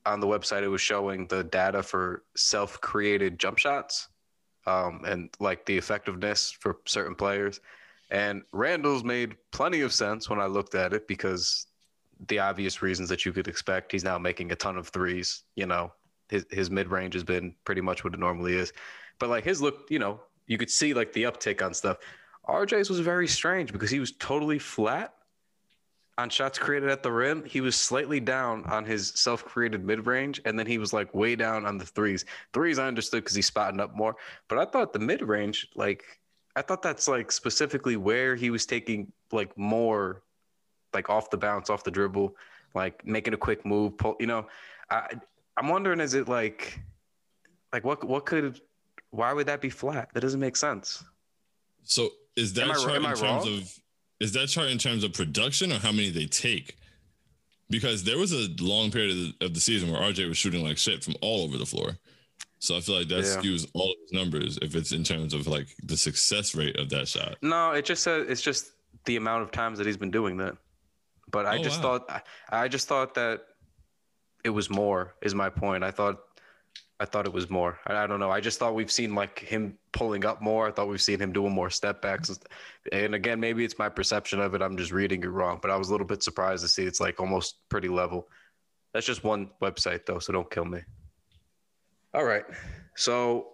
[0.06, 4.08] on the website it was showing the data for self-created jump shots
[4.66, 7.60] um, and like the effectiveness for certain players.
[8.10, 11.66] And Randle's made plenty of sense when I looked at it because
[12.28, 13.92] the obvious reasons that you could expect.
[13.92, 15.42] He's now making a ton of threes.
[15.56, 15.92] You know,
[16.28, 18.72] his his mid range has been pretty much what it normally is.
[19.18, 21.98] But like his look, you know, you could see like the uptick on stuff.
[22.48, 25.14] RJ's was very strange because he was totally flat
[26.18, 27.44] on shots created at the rim.
[27.44, 31.66] He was slightly down on his self-created mid-range, and then he was like way down
[31.66, 32.24] on the threes.
[32.52, 34.16] Threes I understood because he's spotting up more,
[34.48, 36.04] but I thought the mid-range, like
[36.56, 40.22] I thought that's like specifically where he was taking like more,
[40.92, 42.36] like off the bounce, off the dribble,
[42.74, 43.98] like making a quick move.
[43.98, 44.46] Pull, you know,
[44.90, 45.16] I
[45.56, 46.78] I'm wondering is it like,
[47.72, 48.60] like what what could,
[49.10, 50.08] why would that be flat?
[50.14, 51.04] That doesn't make sense.
[51.84, 53.48] So is that Am I- chart am in I terms wrong?
[53.58, 53.78] of
[54.20, 56.76] is that chart in terms of production or how many they take?
[57.70, 60.62] Because there was a long period of the, of the season where RJ was shooting
[60.62, 61.96] like shit from all over the floor.
[62.58, 63.36] So I feel like that Yeah.
[63.40, 66.88] skews all of his numbers if it's in terms of like the success rate of
[66.90, 67.36] that shot.
[67.42, 68.72] No, it just says it's just
[69.06, 70.56] the amount of times that he's been doing that.
[71.30, 71.98] But I Oh, just wow.
[71.98, 73.42] thought I, I just thought that
[74.44, 75.82] it was more is my point.
[75.82, 76.20] I thought
[77.00, 77.78] I thought it was more.
[77.86, 78.30] I, I don't know.
[78.30, 80.68] I just thought we've seen like him pulling up more.
[80.68, 82.38] I thought we've seen him doing more step backs.
[82.92, 84.62] and again, maybe it's my perception of it.
[84.62, 85.58] I'm just reading it wrong.
[85.60, 88.28] But I was a little bit surprised to see it's like almost pretty level.
[88.92, 90.80] That's just one website though, so don't kill me.
[92.12, 92.44] All right.
[92.94, 93.48] So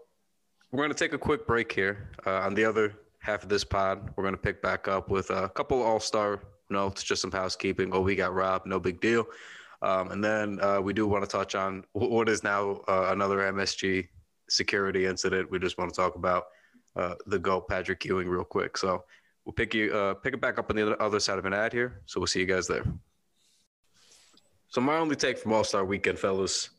[0.71, 2.11] we're going to take a quick break here.
[2.27, 5.31] Uh, on the other half of this pod, we're going to pick back up with
[5.31, 7.91] a couple all star notes, just some housekeeping.
[7.95, 9.27] Oh, we got robbed, no big deal.
[9.83, 13.39] Um, and then uh, we do want to touch on what is now uh, another
[13.39, 14.09] MSG
[14.49, 15.51] security incident.
[15.51, 16.45] We just want to talk about
[16.97, 18.77] uh, the GOAT, Patrick Ewing, real quick.
[18.77, 19.05] So
[19.45, 21.73] we'll pick you uh, pick it back up on the other- side of an ad
[21.73, 22.03] here.
[22.07, 22.85] So we'll see you guys there.
[24.69, 26.71] So my only take from All Star Weekend, fellas.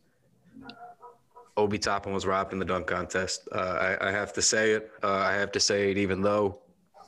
[1.57, 3.47] Obi Toppin was robbed in the dunk contest.
[3.51, 4.89] Uh, I, I have to say it.
[5.03, 6.59] Uh, I have to say it, even though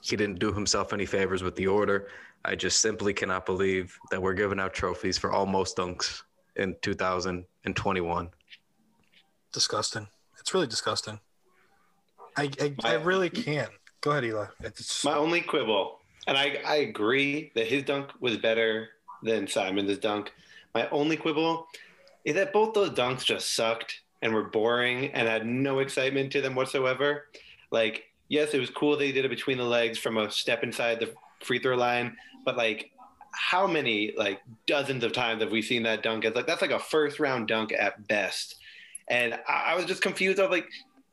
[0.04, 2.10] he didn't do himself any favors with the order.
[2.44, 6.24] I just simply cannot believe that we're giving out trophies for almost dunks
[6.58, 8.30] in 2021.
[9.54, 10.08] Disgusting.
[10.40, 11.20] It's really disgusting.
[12.36, 13.72] I I, I really can't.
[14.02, 14.46] Go ahead, Eli.
[14.60, 18.90] It's, My only quibble, and I, I agree that his dunk was better
[19.22, 20.34] than Simon's dunk.
[20.76, 21.68] My only quibble
[22.26, 26.42] is that both those dunks just sucked and were boring and had no excitement to
[26.42, 27.26] them whatsoever.
[27.72, 31.00] Like, yes, it was cool they did it between the legs from a step inside
[31.00, 32.90] the free throw line, but like,
[33.32, 36.26] how many like dozens of times have we seen that dunk?
[36.26, 38.56] It's like that's like a first round dunk at best.
[39.08, 40.40] And I, I was just confused.
[40.40, 40.68] I was like,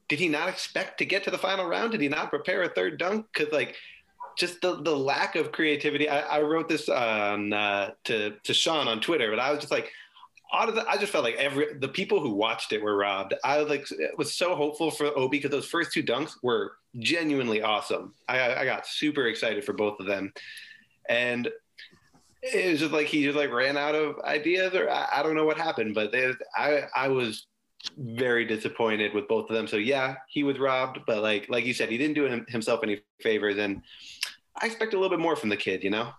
[0.09, 1.93] did he not expect to get to the final round?
[1.93, 3.27] Did he not prepare a third dunk?
[3.33, 3.77] Because like
[4.39, 6.09] just the, the lack of creativity.
[6.09, 9.73] I, I wrote this on uh, to to Shaun on Twitter, but I was just
[9.73, 9.93] like,
[10.53, 13.35] out of the, I just felt like every the people who watched it were robbed.
[13.45, 13.87] I like
[14.17, 18.15] was so hopeful for Obi because those first two dunks were genuinely awesome.
[18.29, 20.33] I, I got super excited for both of them,
[21.09, 21.49] and
[22.43, 25.37] it was just like he just like ran out of ideas, or I, I don't
[25.37, 27.47] know what happened, but they, I I was
[27.97, 29.67] very disappointed with both of them.
[29.67, 33.03] So yeah, he was robbed, but like like you said, he didn't do himself any
[33.21, 33.83] favors, and
[34.61, 35.85] I expect a little bit more from the kid.
[35.85, 36.11] You know,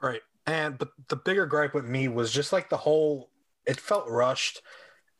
[0.00, 0.20] Right.
[0.48, 3.28] And but the bigger gripe with me was just like the whole
[3.66, 4.62] it felt rushed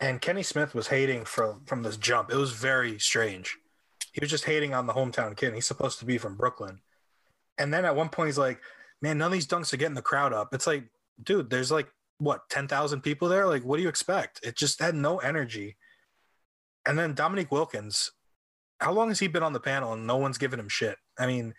[0.00, 2.32] and Kenny Smith was hating from from this jump.
[2.32, 3.58] It was very strange.
[4.12, 5.52] He was just hating on the hometown kid.
[5.52, 6.80] He's supposed to be from Brooklyn.
[7.58, 8.58] And then at one point he's like,
[9.02, 10.84] "Man, none of these dunks are getting the crowd up." It's like,
[11.22, 11.88] dude, there's like
[12.20, 13.46] what, 10,000 people there?
[13.46, 14.40] Like what do you expect?
[14.42, 15.76] It just had no energy.
[16.86, 18.12] And then Dominique Wilkins,
[18.80, 20.96] how long has he been on the panel and no one's giving him shit?
[21.18, 21.54] I mean,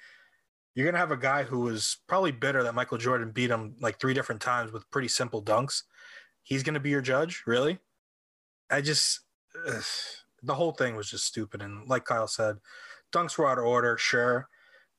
[0.79, 3.99] you're gonna have a guy who was probably bitter that Michael Jordan beat him like
[3.99, 5.83] three different times with pretty simple dunks.
[6.41, 7.79] He's gonna be your judge, really?
[8.71, 9.19] I just
[9.67, 9.83] ugh,
[10.41, 11.61] the whole thing was just stupid.
[11.61, 12.59] And like Kyle said,
[13.11, 14.47] dunks were out of order, sure,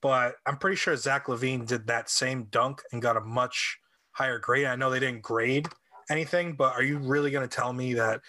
[0.02, 3.78] but I'm pretty sure Zach LaVine did that same dunk and got a much
[4.10, 4.66] higher grade.
[4.66, 5.66] I know they didn't grade
[6.10, 8.20] anything, but are you really gonna tell me that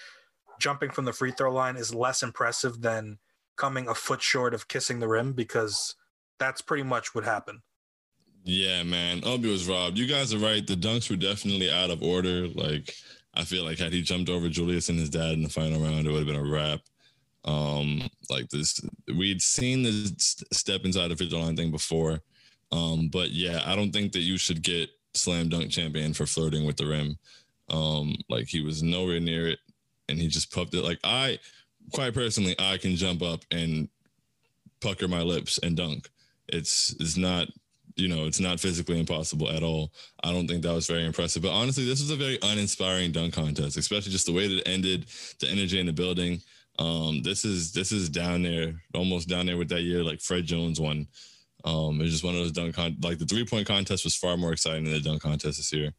[0.58, 3.20] jumping from the free throw line is less impressive than
[3.58, 5.34] coming a foot short of kissing the rim?
[5.34, 5.96] Because
[6.42, 7.60] that's pretty much what happened.
[8.44, 9.22] Yeah, man.
[9.24, 10.00] Obi was robbed.
[10.00, 10.66] You guys are right.
[10.66, 12.48] The dunks were definitely out of order.
[12.48, 12.96] Like,
[13.36, 16.08] I feel like had he jumped over Julius and his dad in the final round,
[16.08, 16.80] it would have been a wrap.
[17.46, 20.14] Um, like this, we'd seen the
[20.52, 22.20] step inside the throw line thing before.
[22.72, 26.66] Um, but yeah, I don't think that you should get slam dunk champion for flirting
[26.66, 27.18] with the rim.
[27.70, 29.60] Um, like he was nowhere near it,
[30.10, 30.84] and he just puffed it.
[30.84, 31.40] Like I,
[31.94, 33.88] quite personally, I can jump up and
[34.82, 36.10] pucker my lips and dunk.
[36.52, 37.48] It's it's not
[37.96, 39.92] you know, it's not physically impossible at all.
[40.24, 41.42] I don't think that was very impressive.
[41.42, 44.68] But honestly, this was a very uninspiring dunk contest, especially just the way that it
[44.68, 45.06] ended,
[45.40, 46.42] the energy in the building.
[46.80, 50.46] Um, this is this is down there, almost down there with that year, like Fred
[50.46, 51.08] Jones one.
[51.64, 54.38] Um, it's just one of those dunk con- like the three point contest was far
[54.38, 55.94] more exciting than the dunk contest this year.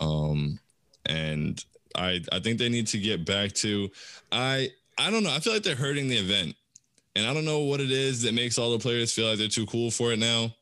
[0.00, 0.58] Um,
[1.04, 1.62] and
[1.94, 3.88] I I think they need to get back to
[4.32, 5.34] I I don't know.
[5.34, 6.56] I feel like they're hurting the event.
[7.16, 9.48] And I don't know what it is that makes all the players feel like they're
[9.48, 10.52] too cool for it now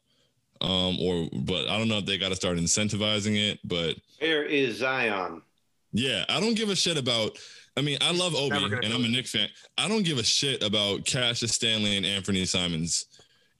[0.65, 3.59] um, or but I don't know if they got to start incentivizing it.
[3.65, 5.43] But where is Zion?
[5.93, 7.39] yeah, I don't give a shit about.
[7.77, 9.09] I mean, I love Obi, and I'm a.
[9.09, 9.49] Knicks fan.
[9.77, 13.07] I don't give a shit about Cassius Stanley and Anthony Simons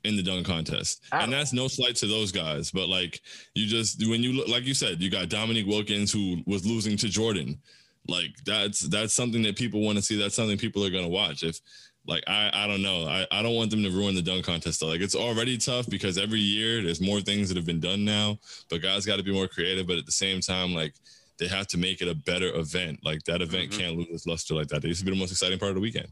[0.05, 2.71] in the dunk contest, and that's no slight to those guys.
[2.71, 3.21] But like,
[3.55, 6.97] you just when you look, like you said, you got Dominique Wilkins who was losing
[6.99, 7.59] to Jordan.
[8.07, 10.17] Like that's that's something that people want to see.
[10.17, 11.43] That's something people are gonna watch.
[11.43, 11.59] If
[12.07, 13.07] like I, I don't know.
[13.07, 14.81] I, I don't want them to ruin the dunk contest.
[14.81, 14.87] Though.
[14.89, 18.39] Like it's already tough because every year there's more things that have been done now,
[18.69, 19.87] but guys got to be more creative.
[19.87, 20.95] But at the same time, like
[21.39, 23.01] they have to make it a better event.
[23.03, 23.79] Like that event Mhm.
[23.79, 24.85] can't lose its luster like that.
[24.85, 26.09] It used to be the most exciting part of the weekend.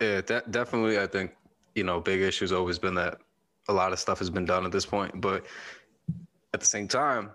[0.00, 0.98] Yeah, de- definitely.
[0.98, 1.32] I think
[1.74, 3.18] you know, big issue's always been that
[3.68, 5.46] a lot of stuff has been done at this point, but
[6.52, 7.30] at the same time,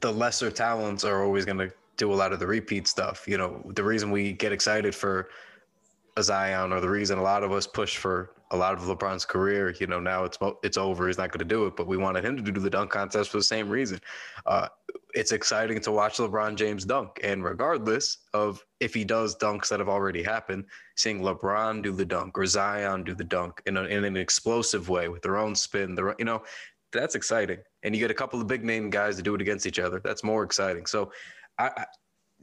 [0.00, 3.28] the lesser talents are always going to do a lot of the repeat stuff.
[3.28, 5.28] You know, the reason we get excited for
[6.22, 9.74] Zion, or the reason a lot of us push for a lot of LeBron's career,
[9.78, 11.06] you know, now it's it's over.
[11.06, 13.30] He's not going to do it, but we wanted him to do the dunk contest
[13.30, 14.00] for the same reason.
[14.44, 14.68] Uh,
[15.14, 19.78] it's exciting to watch LeBron James dunk, and regardless of if he does dunks that
[19.78, 20.64] have already happened,
[20.96, 24.88] seeing LeBron do the dunk or Zion do the dunk in, a, in an explosive
[24.88, 26.42] way with their own spin, their you know,
[26.92, 27.58] that's exciting.
[27.82, 30.00] And you get a couple of big name guys to do it against each other.
[30.02, 30.86] That's more exciting.
[30.86, 31.12] So,
[31.58, 31.86] I,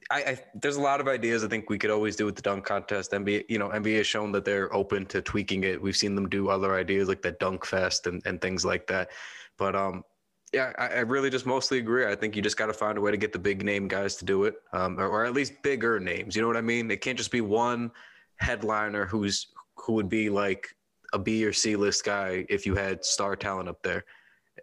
[0.10, 2.42] I, I, there's a lot of ideas I think we could always do with the
[2.42, 3.12] dunk contest.
[3.12, 5.82] NBA, you know, NBA has shown that they're open to tweaking it.
[5.82, 9.10] We've seen them do other ideas like the dunk fest and, and things like that.
[9.58, 10.04] But um,
[10.54, 12.06] Yeah, I, I really just mostly agree.
[12.06, 14.16] I think you just got to find a way to get the big name guys
[14.18, 16.36] to do it, um, or, or at least bigger names.
[16.36, 16.90] You know what I mean?
[16.90, 17.92] It can't just be one
[18.38, 20.70] headliner who's who would be like
[21.14, 24.06] a B or C list guy if you had star talent up there.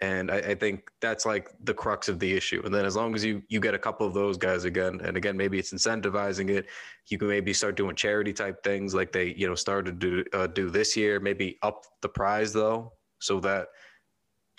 [0.01, 2.63] And I, I, think that's like the crux of the issue.
[2.65, 5.17] And then as long as you you get a couple of those guys again, and
[5.17, 6.67] again maybe it's incentivizing it,
[7.09, 10.25] you can maybe start doing charity type things like they you know started to do,
[10.33, 11.21] uh, do this year.
[11.21, 13.69] Maybe up the prize though, so that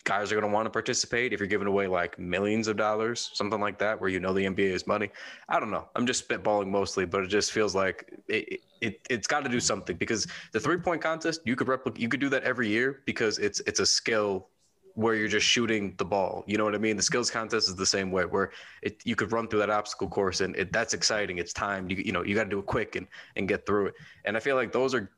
[0.05, 1.33] guys are going to want to participate.
[1.33, 4.45] If you're giving away like millions of dollars, something like that, where you know the
[4.45, 5.09] NBA is money.
[5.49, 5.89] I don't know.
[5.95, 9.59] I'm just spitballing mostly, but it just feels like it, it it's got to do
[9.59, 13.01] something because the three point contest you could replicate you could do that every year
[13.05, 14.49] because it's it's a skill
[14.95, 16.43] where you're just shooting the ball.
[16.47, 16.95] You know what I mean?
[16.95, 20.07] The skills contest is the same way where it you could run through that obstacle
[20.07, 21.37] course and it, that's exciting.
[21.37, 21.91] It's timed.
[21.91, 23.93] You you know you got to do it quick and and get through it.
[24.23, 25.11] And I feel like those are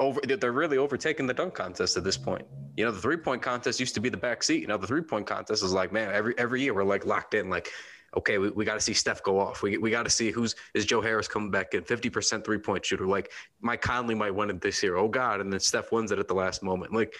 [0.00, 2.46] over they're really overtaking the dunk contest at this point.
[2.76, 4.62] You know, the three point contest used to be the back seat.
[4.62, 7.34] You know, the three point contest is like, man, every every year we're like locked
[7.34, 7.68] in, like,
[8.16, 9.62] okay, we, we got to see Steph go off.
[9.62, 12.84] We, we got to see who's is Joe Harris coming back in 50% three point
[12.84, 13.06] shooter.
[13.06, 13.30] Like
[13.60, 14.96] Mike Conley might win it this year.
[14.96, 15.40] Oh God.
[15.40, 16.92] And then Steph wins it at the last moment.
[16.92, 17.14] Like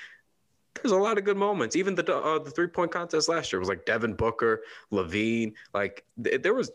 [0.75, 1.77] there's a lot of good moments.
[1.77, 5.55] Even the uh, the three point contest last year was like Devin Booker, LaVine.
[5.75, 6.71] Like th- there was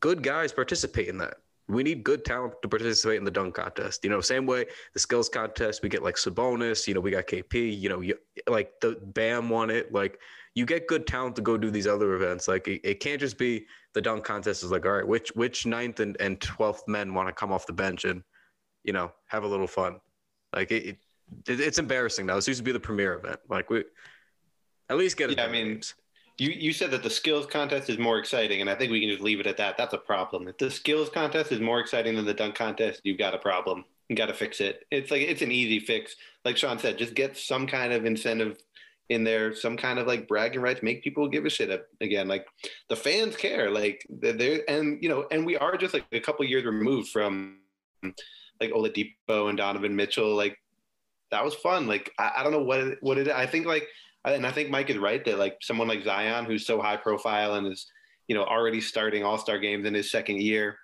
[0.00, 1.34] good guys participate in that
[1.68, 4.04] we need good talent to participate in the dunk contest.
[4.04, 7.26] You know, same way the skills contest, we get like Sabonis, you know, we got
[7.26, 9.92] KP, you know, you, like the Bam won it.
[9.92, 10.20] Like
[10.54, 12.46] you get good talent to go do these other events.
[12.46, 15.66] Like it, it can't just be the dunk contest is like, all right, which, which
[15.66, 18.22] ninth and, and 12th men want to come off the bench and,
[18.84, 20.00] you know, have a little fun.
[20.54, 20.98] Like it, it
[21.46, 22.36] it's embarrassing now.
[22.36, 23.40] This used to be the premier event.
[23.48, 23.84] Like we,
[24.88, 25.38] at least get it.
[25.38, 25.94] Yeah, I mean, names.
[26.38, 29.08] You you said that the skills contest is more exciting, and I think we can
[29.08, 29.76] just leave it at that.
[29.78, 30.48] That's a problem.
[30.48, 33.84] If the skills contest is more exciting than the dunk contest, you've got a problem.
[34.08, 34.84] You got to fix it.
[34.90, 36.14] It's like it's an easy fix.
[36.44, 38.58] Like Shaun said, just get some kind of incentive
[39.08, 42.28] in there, some kind of like bragging rights, make people give a shit again.
[42.28, 42.46] Like
[42.88, 43.70] the fans care.
[43.70, 47.58] Like they're and you know, and we are just like a couple years removed from
[48.60, 50.34] like Oladipo and Donovan Mitchell.
[50.34, 50.58] Like
[51.30, 51.86] that was fun.
[51.86, 53.28] Like I, I don't know what it, what it.
[53.28, 53.86] I think like
[54.26, 57.54] and I think Mike is right that like someone like Zion, who's so high profile
[57.54, 57.86] and is,
[58.26, 60.78] you know, already starting All Star games in his second year,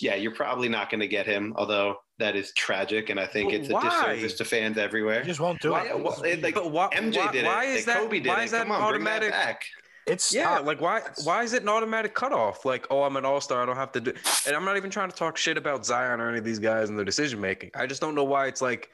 [0.00, 1.52] yeah, you're probably not going to get him.
[1.56, 3.80] Although that is tragic, and I think it's why?
[3.80, 5.20] a disservice to fans everywhere.
[5.20, 6.02] You just won't do why, it.
[6.02, 7.46] Well, it like, but why, MJ why, did it.
[7.46, 7.98] Why is that?
[7.98, 8.44] Kobe did why it.
[8.46, 9.20] is that Come on, automatic?
[9.20, 9.64] bring that back.
[10.06, 10.64] It's yeah, not.
[10.64, 12.64] like why why is it an automatic cutoff?
[12.64, 14.12] Like, oh, I'm an all star, I don't have to do.
[14.46, 16.88] And I'm not even trying to talk shit about Zion or any of these guys
[16.88, 17.70] and their decision making.
[17.74, 18.88] I just don't know why it's like,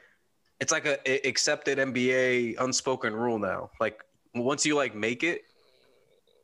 [0.59, 3.69] it's like a, a accepted NBA unspoken rule now.
[3.79, 5.41] Like once you like make it,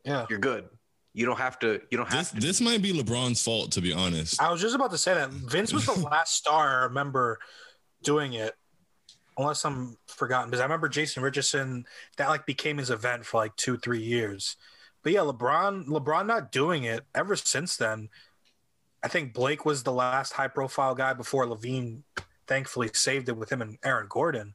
[0.06, 0.66] yeah, you're good.
[1.14, 1.80] You don't have to.
[1.92, 2.40] You don't have This to.
[2.48, 4.42] this might be LeBron's fault, to be honest.
[4.42, 7.40] I was just about to say that Vince was the last star I remember
[8.04, 8.54] doing it,
[9.38, 10.50] unless I'm forgotten.
[10.50, 11.86] Because I remember Jason Richardson
[12.18, 14.56] that like became his event for like two, three years.
[15.04, 18.10] But yeah, LeBron, LeBron not doing it ever since then.
[19.04, 22.04] I think Blake was the last high profile guy before LaVine
[22.54, 24.54] thankfully saved it with him and Aaron Gordon.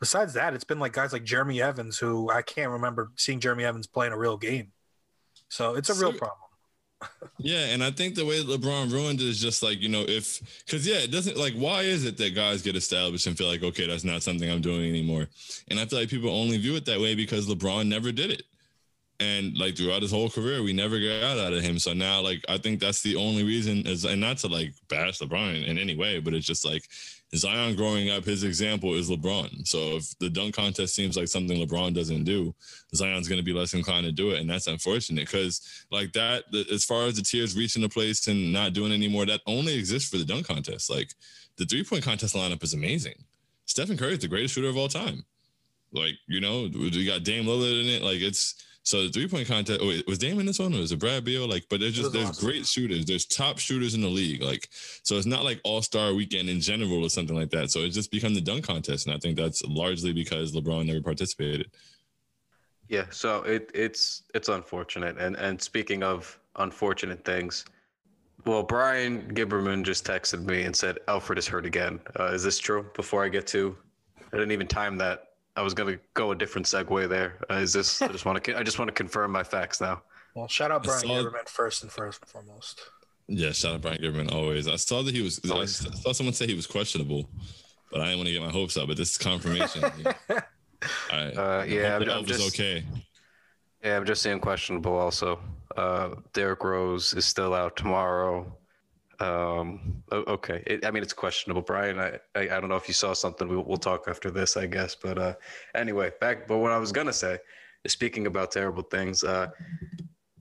[0.00, 3.64] Besides that, it's been like guys like Jeremy Evans, who I can't remember seeing Jeremy
[3.64, 4.72] Evans playing a real game.
[5.48, 6.40] So it's a real See- problem.
[7.38, 10.40] Yeah, and I think the way LeBron ruined it is just like you know if
[10.64, 13.62] because yeah, it doesn't like why is it that guys get established and feel like
[13.62, 15.26] okay, that's not something I'm doing anymore,
[15.68, 18.44] and I feel like people only view it that way because LeBron never did it,
[19.20, 21.78] and like throughout his whole career, we never got out of him.
[21.78, 25.18] So now like I think that's the only reason is and not to like bash
[25.18, 26.88] LeBron in any way, but it's just like
[27.34, 29.66] Zion growing up, his example is LeBron.
[29.66, 32.54] So if the dunk contest seems like something LeBron doesn't do,
[32.94, 36.44] Zion's going to be less inclined to do it, and that's unfortunate because like that,
[36.52, 39.76] the, as far as the tiers reaching a place and not doing anymore, that only
[39.76, 40.88] exists for the dunk contest.
[40.88, 41.12] Like
[41.56, 43.24] the three point contest lineup is amazing.
[43.64, 45.24] Stephen Curry is the greatest shooter of all time.
[45.92, 48.02] Like you know, we got Dame Lillard in it.
[48.02, 49.80] Like it's so the three point contest.
[49.82, 51.48] Oh, wait, was Dame in this one or was it Brad Beal?
[51.48, 52.46] Like, but there's just there's awesome.
[52.46, 53.04] great shooters.
[53.04, 54.40] There's top shooters in the league.
[54.40, 54.68] Like,
[55.02, 57.72] so it's not like All Star Weekend in general or something like that.
[57.72, 61.02] So it's just become the dunk contest, and I think that's largely because LeBron never
[61.02, 61.68] participated.
[62.88, 65.18] Yeah, so it it's it's unfortunate.
[65.18, 67.64] And and speaking of unfortunate things,
[68.44, 71.98] well, Brian Gibberman just texted me and said Elfrid is hurt again.
[72.20, 72.86] Uh, is this true?
[72.94, 73.76] Before I get to,
[74.32, 75.25] I didn't even time that.
[75.56, 77.38] I was gonna go a different segue there.
[77.50, 78.02] Uh, is this?
[78.02, 80.02] I just want to I just want to confirm my facts now.
[80.34, 82.80] Well, shout out Brian saw- Gilberman first and first and foremost.
[83.28, 84.68] Yeah, shout out Brian Gibberman always.
[84.68, 85.40] I saw that he was.
[85.50, 87.28] I saw someone say he was questionable,
[87.90, 88.86] but I didn't want to get my hopes up.
[88.86, 89.82] But this is confirmation.
[90.30, 90.36] All
[91.10, 91.36] right.
[91.36, 92.84] Uh, yeah, I'm, I'm just okay.
[93.82, 94.96] yeah, I'm just seeing questionable.
[94.96, 95.40] Also,
[95.76, 98.56] uh, Derrick Rose is still out tomorrow.
[99.20, 101.98] Um, okay, it, I mean it's questionable, Brian.
[101.98, 103.48] I, I I don't know if you saw something.
[103.48, 104.94] We'll, we'll talk after this, I guess.
[104.94, 105.34] But uh,
[105.74, 106.46] anyway, back.
[106.46, 107.38] But what I was gonna say
[107.84, 109.48] is speaking about terrible things, uh,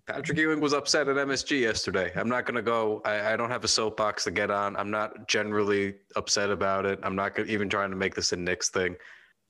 [0.08, 2.12] Patrick Ewing was upset at MSG yesterday.
[2.16, 3.02] I'm not to go.
[3.06, 4.76] I, I, don't have a soapbox to get on.
[4.76, 7.00] I'm not generally upset about it.
[7.02, 8.96] I'm not even trying to make this a Knicks thing.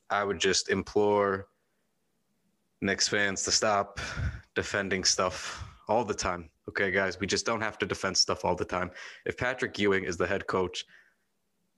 [0.10, 1.48] I would just implore
[2.82, 4.00] Knicks fans to stop
[4.56, 6.50] defending stuff all the time.
[6.70, 8.92] Okay, guys, we just don't have to defend stuff all the time.
[9.26, 10.86] If Patrick Ewing is the head coach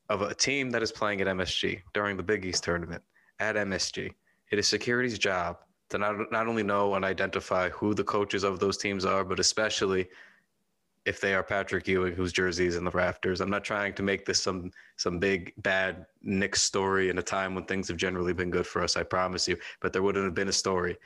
[0.10, 3.04] of a team that is playing at MSG during the Big East tournament
[3.40, 4.12] at MSG,
[4.52, 5.58] it is security's job
[5.90, 9.40] to not, not only know and identify who the coaches of those teams are, but
[9.40, 10.08] especially
[11.06, 13.40] if they are Patrick Ewing, whose jersey is in the rafters.
[13.40, 17.56] I'm not trying to make this some some big bad Knicks story in a time
[17.56, 18.98] when things have generally been good for us.
[18.98, 19.58] I promise you.
[19.80, 20.98] But there wouldn't have been a story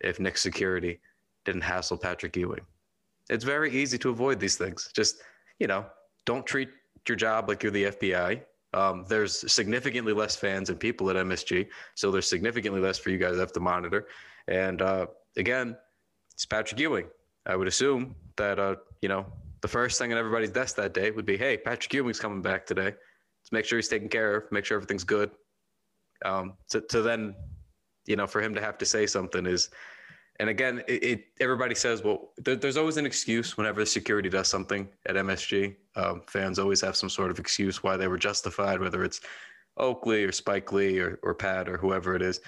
[0.00, 0.98] if Knicks security
[1.44, 2.60] didn't hassle Patrick Ewing.
[3.28, 4.90] It's very easy to avoid these things.
[4.94, 5.22] Just
[5.58, 5.86] you know,
[6.24, 6.70] don't treat
[7.08, 8.42] your job like you're the FBI.
[8.72, 13.18] Um, there's significantly less fans and people at MSG, so there's significantly less for you
[13.18, 14.06] guys to have to monitor.
[14.46, 15.76] And uh, again,
[16.32, 17.06] it's Patrick Ewing.
[17.46, 19.26] I would assume that uh, you know
[19.60, 22.64] the first thing on everybody's desk that day would be, "Hey, Patrick Ewing's coming back
[22.64, 22.94] today.
[22.94, 24.52] Let's make sure he's taken care of.
[24.52, 25.30] Make sure everything's good."
[26.24, 27.34] Um, to, to then,
[28.06, 29.70] you know, for him to have to say something is,
[30.40, 34.48] and again, it, it everybody says, well, there, there's always an excuse whenever security does
[34.48, 35.76] something at MSG.
[35.94, 39.20] Um, fans always have some sort of excuse why they were justified, whether it's
[39.76, 42.40] Oakley or Spike Lee or, or Pat or whoever it is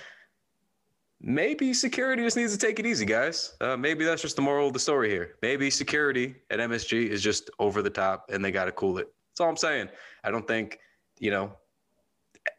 [1.22, 3.54] maybe security just needs to take it easy, guys.
[3.60, 5.36] Uh, maybe that's just the moral of the story here.
[5.40, 9.08] Maybe security at MSG is just over the top and they got to cool it.
[9.30, 9.88] That's all I'm saying.
[10.24, 10.80] I don't think,
[11.18, 11.52] you know,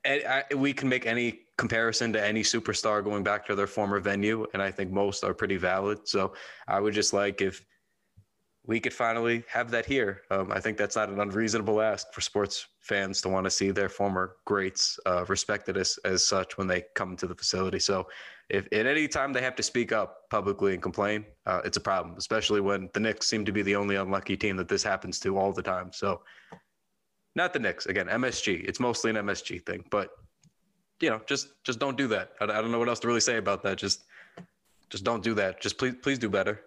[0.06, 4.00] I, I, we can make any comparison to any superstar going back to their former
[4.00, 4.46] venue.
[4.54, 6.08] And I think most are pretty valid.
[6.08, 6.34] So
[6.68, 7.64] I would just like if
[8.66, 10.22] we could finally have that here.
[10.32, 13.72] Um, I think that's not an unreasonable ask for sports fans to want to see
[13.72, 17.80] their former greats uh, respected as, as such when they come to the facility.
[17.80, 18.08] So
[18.50, 21.82] if at any time they have to speak up publicly and complain, uh, it's a
[21.82, 25.20] problem, especially when the Knicks seem to be the only unlucky team that this happens
[25.22, 25.92] to all the time.
[25.92, 26.22] So,
[27.36, 28.64] not the Knicks again, MSG.
[28.66, 30.12] It's mostly an MSG thing, but
[31.00, 32.32] you know, just just don't do that.
[32.40, 33.78] I, I don't know what else to really say about that.
[33.78, 34.06] Just
[34.90, 35.62] just don't do that.
[35.62, 36.62] Just please please do better.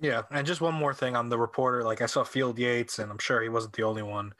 [0.00, 1.82] Yeah, and just one more thing on the reporter.
[1.82, 4.34] Like I saw Field Yates, and I'm sure he wasn't the only one.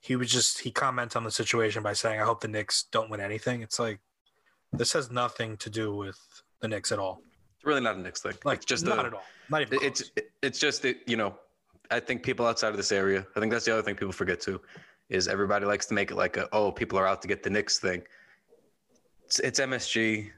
[0.00, 3.10] He was just he commented on the situation by saying, "I hope the Knicks don't
[3.10, 4.00] win anything." It's like
[4.72, 6.18] this has nothing to do with
[6.60, 7.22] the Knicks at all.
[7.56, 8.34] It's really not a Knicks thing.
[8.44, 9.22] Like, it's just not a, at all.
[9.48, 9.78] Not even.
[9.82, 10.26] It's close.
[10.42, 11.34] it's just that you know,
[11.90, 13.26] I think people outside of this area.
[13.36, 14.60] I think that's the other thing people forget too,
[15.08, 17.50] is everybody likes to make it like a oh people are out to get the
[17.50, 18.02] Knicks thing.
[19.30, 20.28] It's, it's MSG.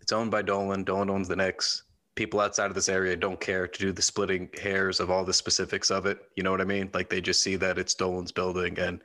[0.00, 0.82] It's owned by Dolan.
[0.82, 1.84] Dolan owns the Knicks.
[2.16, 5.32] People outside of this area don't care to do the splitting hairs of all the
[5.32, 6.18] specifics of it.
[6.34, 6.90] You know what I mean?
[6.92, 9.00] Like they just see that it's Dolan's building and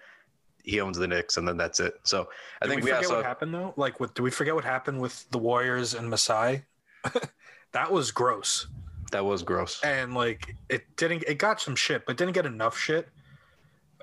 [0.64, 2.00] he owns the Knicks, and then that's it.
[2.02, 2.28] So
[2.64, 3.74] I Did think we, we forget also what happened though.
[3.78, 6.64] Like, what do we forget what happened with the Warriors and Masai?
[7.74, 8.66] that was gross.
[9.12, 9.84] That was gross.
[9.84, 11.26] And like, it didn't.
[11.28, 13.08] It got some shit, but didn't get enough shit.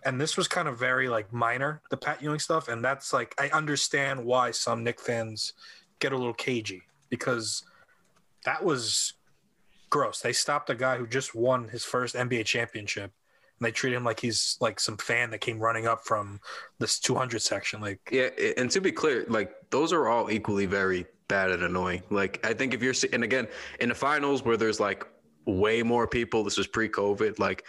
[0.05, 3.35] And this was kind of very like minor, the Pat Ewing stuff, and that's like
[3.39, 5.55] I understand why some Nick fans
[5.99, 7.63] get a little cagey because
[8.45, 9.15] that was
[9.91, 10.21] gross.
[10.21, 13.13] They stopped a guy who just won his first NBA championship
[13.59, 16.41] and they treat him like he's like some fan that came running up from
[16.79, 17.81] this 200 section.
[17.81, 22.03] Like, yeah, and to be clear, like those are all equally very bad and annoying.
[22.11, 23.47] Like, I think if you're, and again,
[23.81, 25.07] in the finals where there's like
[25.47, 27.65] way more people, this was pre-COVID, like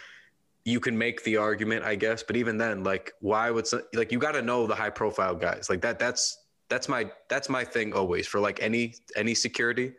[0.66, 4.18] you can make the argument, I guess, but even then, like, why would like you
[4.18, 6.00] got to know the high-profile guys like that?
[6.00, 6.36] That's
[6.68, 9.92] that's my that's my thing always for like any any security.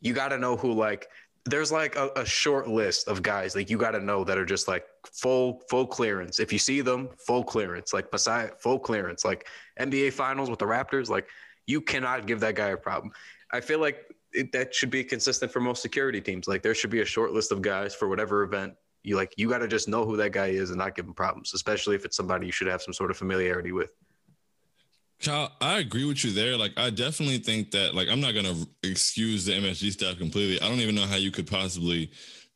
[0.00, 1.06] You got to know who like
[1.46, 4.44] there's like a, a, short list of guys like you got to know that are
[4.44, 6.40] just like full full clearance.
[6.40, 7.92] If you see them, full clearance.
[7.92, 9.24] Like Masai, full clearance.
[9.24, 9.46] Like
[9.78, 11.28] NBA Finals with the Raptors, like
[11.66, 13.12] you cannot give that guy a problem.
[13.52, 16.48] I feel like it, that should be consistent for most security teams.
[16.48, 18.74] Like there should be a short list of guys for whatever event.
[19.02, 21.14] You like you got to just know who that guy is and not give him
[21.14, 23.90] problems, especially if it's somebody you should have some sort of familiarity with.
[25.22, 26.56] Kyle, I agree with you there.
[26.56, 30.58] Like, I definitely think that, like, I'm not going to excuse the MSG staff completely.
[30.62, 32.10] I don't even know how you could possibly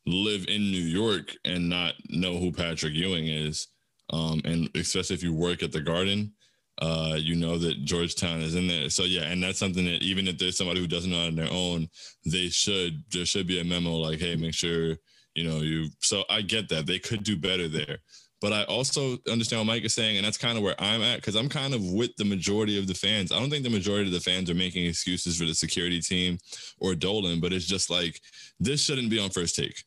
[0.07, 3.67] live in New York and not know who Patrick Ewing is.
[4.11, 6.33] Um, and especially if you work at the Garden,
[6.81, 8.89] uh, you know that Georgetown is in there.
[8.89, 11.51] So yeah, and that's something that even if there's somebody who doesn't know on their
[11.51, 11.87] own,
[12.25, 14.97] they should there should be a memo like, hey, make sure
[15.35, 15.89] you know you.
[16.01, 17.99] So I get that they could do better there.
[18.41, 21.17] But I also understand what Mike is saying, and that's kind of where I'm at
[21.17, 23.31] because I'm kind of with the majority of the fans.
[23.31, 26.37] I don't think the majority of the fans are making excuses for the security team
[26.79, 28.19] or Dolan, but it's just like
[28.59, 29.83] this shouldn't be on first take.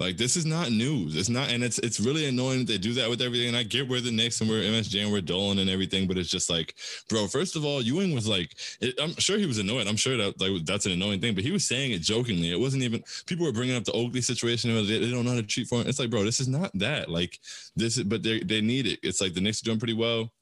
[0.00, 1.14] Like this is not news.
[1.14, 3.48] It's not, and it's it's really annoying that they do that with everything.
[3.48, 6.16] And I get we're the Knicks and we're MSG and we're Dolan and everything, but
[6.16, 6.74] it's just like,
[7.10, 7.26] bro.
[7.26, 9.86] First of all, Ewing was like, it, I'm sure he was annoyed.
[9.86, 12.50] I'm sure that like that's an annoying thing, but he was saying it jokingly.
[12.50, 13.04] It wasn't even.
[13.26, 14.74] People were bringing up the Oakley situation.
[14.74, 15.86] They, they don't know how to treat for him.
[15.86, 17.10] It's like, bro, this is not that.
[17.10, 17.38] Like
[17.76, 19.00] this, is, but they they need it.
[19.02, 20.32] It's like the Knicks are doing pretty well.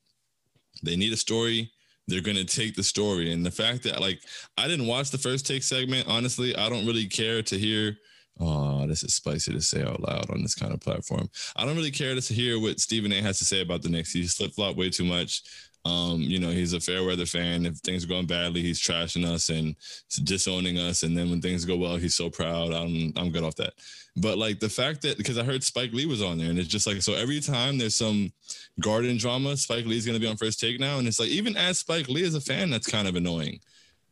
[0.85, 1.73] They need a story
[2.07, 3.33] they're gonna take the story.
[3.33, 4.23] And the fact that like
[4.57, 7.99] I didn't watch the first take segment, honestly, I don't really care to hear.
[8.41, 11.28] Oh, this is spicy to say out loud on this kind of platform.
[11.57, 14.12] I don't really care to hear what Stephen A has to say about the Knicks.
[14.12, 15.43] He flip flop way too much.
[15.84, 17.64] Um, you know, he's a fair weather fan.
[17.64, 19.74] If things are going badly, he's trashing us and
[20.24, 21.03] disowning us.
[21.03, 22.72] And then when things go well, he's so proud.
[22.72, 23.74] I'm I'm good off that.
[24.16, 26.68] But like the fact that because I heard Spike Lee was on there, and it's
[26.68, 28.32] just like so every time there's some
[28.80, 30.99] garden drama, Spike Lee is gonna be on first take now.
[30.99, 33.61] And it's like even as Spike Lee as a fan, that's kind of annoying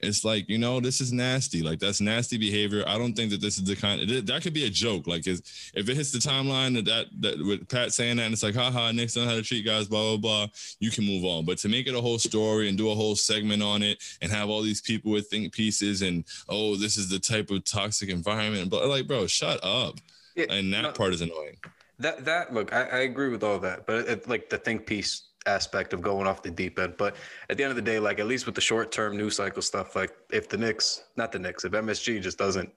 [0.00, 1.62] it's like you know this is nasty.
[1.62, 2.84] Like that's nasty behavior.
[2.86, 5.06] I don't think that this is the kind of, that could be a joke.
[5.06, 5.40] Like if
[5.74, 8.92] it hits the timeline that that, that with pat saying that and it's like haha
[8.92, 10.46] Knicks know how to treat guys blah blah blah
[10.80, 11.44] you can move on.
[11.44, 14.30] But to make it a whole story and do a whole segment on it and
[14.30, 18.10] have all these people with think pieces and oh this is the type of toxic
[18.10, 19.94] environment but like bro shut up.
[20.34, 21.56] Yeah, and that no, part is annoying.
[21.98, 25.25] That that look I, I agree with all that but it, like the think piece
[25.46, 26.94] aspect of going off the deep end.
[26.96, 27.16] But
[27.50, 29.62] at the end of the day, like at least with the short term news cycle
[29.62, 32.70] stuff, like if the Knicks, not the Knicks, if MSG just doesn't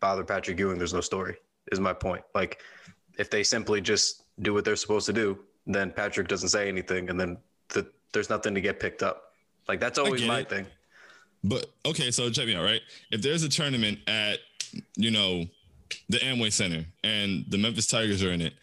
[0.00, 1.36] bother Patrick Ewing, there's no story.
[1.70, 2.22] Is my point.
[2.34, 2.60] Like
[3.18, 7.10] if they simply just do what they're supposed to do, then Patrick doesn't say anything,
[7.10, 7.36] and then
[7.68, 9.34] the, there's nothing to get picked up.
[9.68, 10.48] Like that's always my it.
[10.48, 10.66] thing.
[11.44, 12.80] But okay, so check me out, right?
[13.10, 14.38] If there's a tournament at,
[14.96, 15.44] you know,
[16.08, 18.54] the Amway Center and the Memphis Tigers are in it,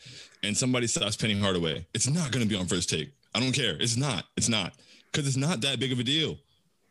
[0.46, 3.12] and somebody stops Penny Hardaway, it's not going to be on first take.
[3.34, 3.76] I don't care.
[3.80, 4.26] It's not.
[4.38, 4.74] It's not
[5.12, 6.38] because it's not that big of a deal.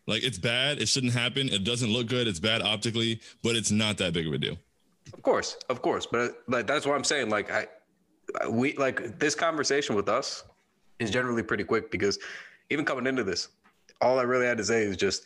[0.07, 0.81] Like it's bad.
[0.81, 1.49] It shouldn't happen.
[1.49, 2.27] It doesn't look good.
[2.27, 4.57] It's bad optically, but it's not that big of a deal.
[5.13, 7.31] Of course, of course, but like that's what I'm saying.
[7.31, 7.67] Like I,
[8.49, 10.45] we like this conversation with us
[10.99, 12.19] is generally pretty quick because
[12.71, 13.49] even coming into this,
[14.01, 15.25] all I really had to say is just,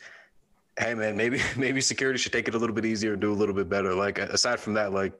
[0.77, 3.55] hey man, maybe maybe security should take it a little bit easier do a little
[3.55, 3.93] bit better.
[3.93, 5.13] Like aside from that, like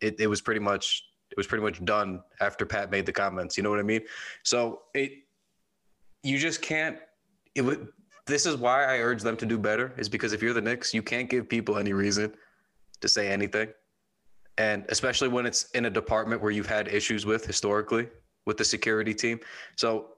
[0.00, 3.56] it, it was pretty much it was pretty much done after Pat made the comments.
[3.56, 4.02] You know what I mean?
[4.42, 5.12] So it
[6.22, 6.98] you just can't.
[7.54, 7.88] It would.
[8.26, 9.94] This is why I urge them to do better.
[9.96, 12.32] Is because if you're the Knicks, you can't give people any reason
[13.00, 13.68] to say anything,
[14.58, 18.08] and especially when it's in a department where you've had issues with historically
[18.46, 19.40] with the security team.
[19.76, 20.08] So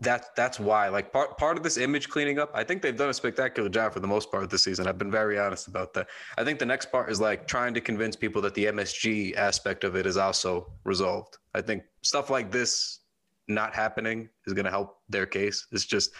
[0.00, 3.08] that's that's why like part part of this image cleaning up i think they've done
[3.08, 6.06] a spectacular job for the most part this season i've been very honest about that
[6.36, 9.84] i think the next part is like trying to convince people that the msg aspect
[9.84, 13.00] of it is also resolved i think stuff like this
[13.48, 15.66] not happening is going to help their case.
[15.72, 16.10] It's just,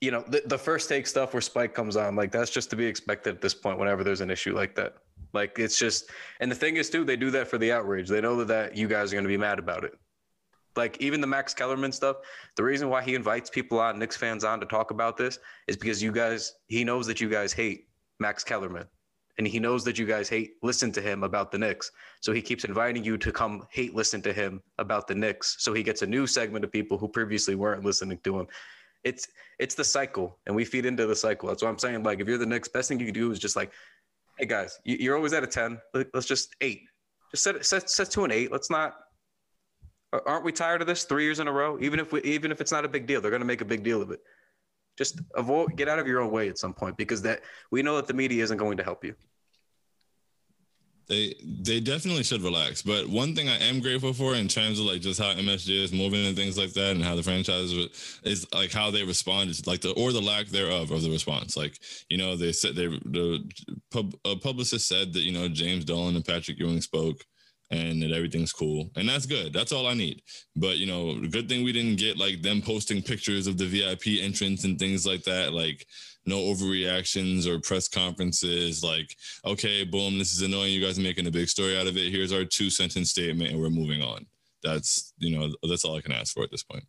[0.00, 2.76] you know, the, the first take stuff where Spike comes on, like that's just to
[2.76, 4.94] be expected at this point whenever there's an issue like that.
[5.32, 8.08] Like it's just, and the thing is too, they do that for the outrage.
[8.08, 9.92] They know that, that you guys are going to be mad about it.
[10.76, 12.16] Like even the Max Kellerman stuff,
[12.56, 15.76] the reason why he invites people on, Knicks fans on to talk about this is
[15.76, 17.88] because you guys, he knows that you guys hate
[18.20, 18.86] Max Kellerman
[19.38, 21.90] and he knows that you guys hate listen to him about the Knicks.
[22.20, 25.56] So he keeps inviting you to come hate listen to him about the Knicks.
[25.58, 28.46] So he gets a new segment of people who previously weren't listening to him.
[29.04, 31.48] It's it's the cycle, and we feed into the cycle.
[31.48, 32.02] That's what I'm saying.
[32.02, 33.72] Like if you're the Knicks, best thing you can do is just like,
[34.38, 35.80] hey guys, you're always at a ten.
[35.92, 36.82] Let's just eight.
[37.30, 38.52] Just set set set to an eight.
[38.52, 38.94] Let's not.
[40.12, 41.78] Aren't we tired of this three years in a row?
[41.80, 43.66] Even if we even if it's not a big deal, they're going to make a
[43.66, 44.20] big deal of it.
[44.98, 47.40] Just avoid get out of your own way at some point because that
[47.70, 49.14] we know that the media isn't going to help you.
[51.08, 52.82] They they definitely should relax.
[52.82, 55.92] But one thing i am grateful for in terms of like just how msg is
[55.92, 57.72] moving and things like that and how the franchise
[58.22, 61.56] is like how they respond is like the or the lack thereof of the response.
[61.56, 63.50] Like you know they said they the
[63.90, 67.24] pub, publicist said that you know james dolan and patrick ewing spoke
[67.72, 68.90] and that everything's cool.
[68.96, 69.52] And that's good.
[69.52, 70.22] That's all I need.
[70.54, 74.22] But you know, good thing we didn't get like them posting pictures of the VIP
[74.22, 75.54] entrance and things like that.
[75.54, 75.86] Like
[76.26, 78.84] no overreactions or press conferences.
[78.84, 80.72] Like, okay, boom, this is annoying.
[80.72, 82.12] You guys making a big story out of it.
[82.12, 84.26] Here's our two sentence statement, and we're moving on.
[84.62, 86.84] That's you know, that's all I can ask for at this point.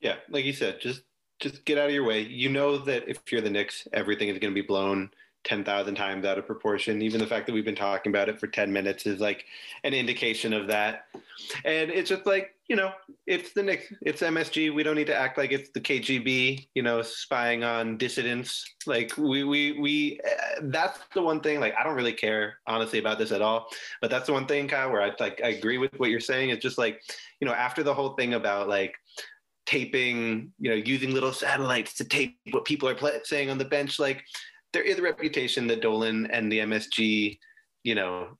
[0.00, 1.02] Yeah, like you said, just
[1.40, 2.22] just get out of your way.
[2.22, 5.10] You know that if you're the Knicks, everything is going to be blown
[5.46, 7.00] 10,000 times out of proportion.
[7.00, 9.44] Even the fact that we've been talking about it for 10 minutes is like
[9.84, 11.04] an indication of that.
[11.64, 12.90] And it's just like, you know,
[13.28, 14.74] it's the Knicks, it's MSG.
[14.74, 18.64] We don't need to act like it's the KGB, you know, spying on dissidents.
[18.86, 22.98] Like we, we, we, uh, that's the one thing, like, I don't really care honestly
[22.98, 23.68] about this at all,
[24.00, 26.50] but that's the one thing, Kyle, where I like, I agree with what you're saying.
[26.50, 27.00] It's just like,
[27.40, 28.96] you know, after the whole thing about like,
[29.66, 33.98] taping, you know, using little satellites to tape what people are saying on the bench.
[33.98, 34.22] Like,
[34.72, 37.38] there is a reputation that Dolan and the MSG,
[37.84, 38.36] you know,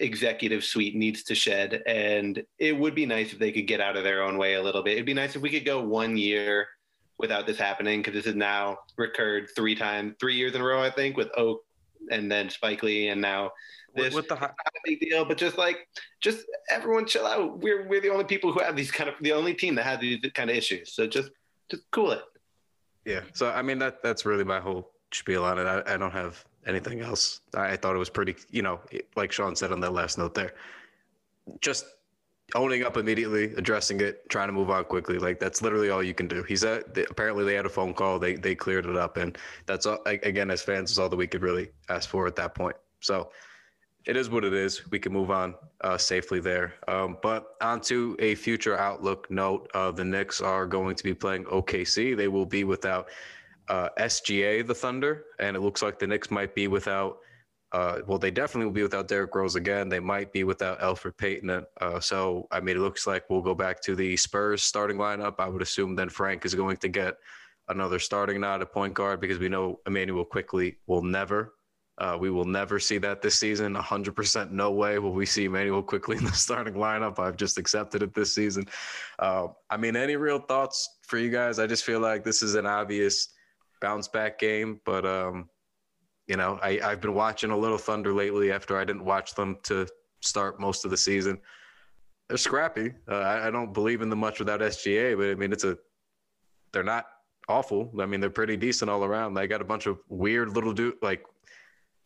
[0.00, 1.82] executive suite needs to shed.
[1.86, 4.62] And it would be nice if they could get out of their own way a
[4.62, 4.92] little bit.
[4.94, 6.66] It'd be nice if we could go one year
[7.18, 10.82] without this happening because this has now recurred three times, three years in a row,
[10.82, 11.64] I think, with Oak
[12.10, 13.50] and then Spike Lee, and now
[13.94, 14.14] With, this.
[14.14, 15.78] with the hi- not a big deal, but just like,
[16.20, 17.58] just everyone chill out.
[17.58, 19.98] We're we're the only people who have these kind of the only team that has
[20.00, 20.94] these kind of issues.
[20.94, 21.30] So just
[21.70, 22.22] just cool it.
[23.04, 23.22] Yeah.
[23.34, 25.64] So I mean that that's really my whole spiel on it.
[25.64, 27.40] I, I don't have anything else.
[27.54, 28.80] I, I thought it was pretty, you know,
[29.16, 30.54] like Shaun said on that last note there.
[31.60, 31.86] Just
[32.54, 35.18] owning up immediately, addressing it, trying to move on quickly.
[35.18, 36.42] Like that's literally all you can do.
[36.42, 39.36] He said they, apparently they had a phone call, they they cleared it up, and
[39.66, 39.98] that's all.
[40.06, 42.76] Again, as fans, is all that we could really ask for at that point.
[43.00, 43.30] So
[44.06, 44.90] it is what it is.
[44.90, 46.74] We can move on uh, safely there.
[46.86, 51.44] Um, but onto a future outlook note, uh, the Knicks are going to be playing
[51.44, 52.16] OKC.
[52.16, 53.08] They will be without
[53.68, 57.18] uh, SGA, the Thunder, and it looks like the Knicks might be without.
[57.70, 59.90] Uh, well, they definitely will be without Derrick Rose again.
[59.90, 61.66] They might be without Elfrid Payton.
[61.78, 65.34] Uh, so, I mean, it looks like we'll go back to the Spurs starting lineup.
[65.38, 67.16] I would assume then Frank is going to get
[67.68, 71.52] another starting nod at point guard because we know Immanuel Quickley will never
[71.98, 73.74] uh, we will never see that this season.
[73.74, 77.18] 100% no way will we see Immanuel Quickley in the starting lineup.
[77.18, 78.66] I've just accepted it this season.
[79.18, 81.58] Uh, I mean, any real thoughts for you guys?
[81.58, 83.28] I just feel like this is an obvious
[83.80, 85.48] bounce back game, but um,
[86.26, 89.58] you know, I, I've been watching a little Thunder lately after I didn't watch them
[89.64, 89.86] to
[90.20, 91.38] start most of the season.
[92.28, 92.92] They're scrappy.
[93.08, 95.78] Uh, I, I don't believe in them much without SGA, but I mean, it's a
[96.72, 97.06] they're not
[97.48, 97.90] awful.
[97.98, 99.34] I mean, they're pretty decent all around.
[99.34, 101.24] They got a bunch of weird little dude like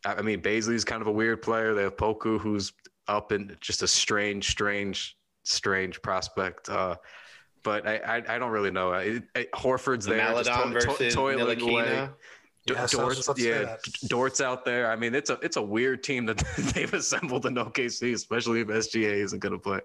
[0.04, 1.74] I mean, Bazley's kind of a weird player.
[1.74, 2.72] They have Poku, who's
[3.08, 6.68] up and just a strange, strange, strange prospect.
[6.68, 6.96] Uh,
[7.62, 8.92] but I, I, I don't really know.
[8.92, 11.82] I, I, Horford's there, just Maledon to- to- versus toiling away.
[11.84, 12.06] Ntilikina.
[12.08, 12.12] D-
[12.74, 13.76] Yes, Dort's, about yeah.
[14.06, 14.92] Dort's out there.
[14.92, 16.38] I mean, it's a it's a weird team that
[16.74, 19.80] they've assembled in OKC, especially if SGA isn't going to play.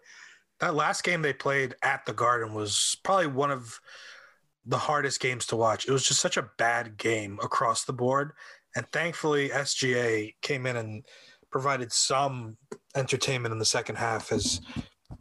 [0.59, 3.79] That last game they played at the Garden was probably one of
[4.67, 5.87] the hardest games to watch.
[5.87, 8.33] It was just such a bad game across the board.
[8.75, 11.03] And thankfully, SGA came in and
[11.51, 12.57] provided some
[12.95, 14.61] entertainment in the second half as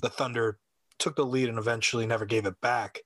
[0.02, 0.58] the Thunder
[0.98, 3.00] took the lead and eventually never gave it back.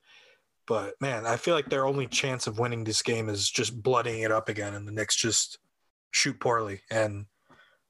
[0.67, 4.21] But man, I feel like their only chance of winning this game is just blooding
[4.21, 5.59] it up again, and the Knicks just
[6.11, 6.81] shoot poorly.
[6.89, 7.25] And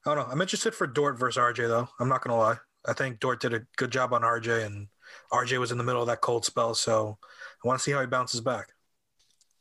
[0.04, 0.32] I don't know.
[0.32, 1.88] I'm interested for Dort versus RJ though.
[2.00, 2.56] I'm not gonna lie.
[2.86, 4.88] I think Dort did a good job on RJ, and
[5.32, 6.74] RJ was in the middle of that cold spell.
[6.74, 7.18] So
[7.64, 8.68] I want to see how he bounces back.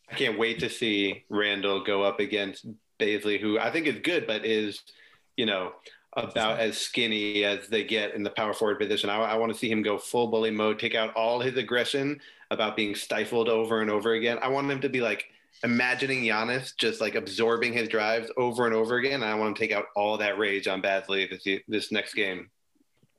[0.10, 2.66] I can't wait to see Randle go up against
[3.00, 4.82] Bazley, who I think is good, but is,
[5.38, 5.74] you know,
[6.18, 9.10] about as skinny as they get in the power forward position.
[9.10, 12.20] I, I want to see him go full bully mode, take out all his aggression
[12.50, 14.38] about being stifled over and over again.
[14.42, 15.26] I want him to be like
[15.64, 19.22] imagining Giannis just like absorbing his drives over and over again.
[19.22, 22.14] And I want him to take out all that rage on Bazley this, this next
[22.14, 22.50] game.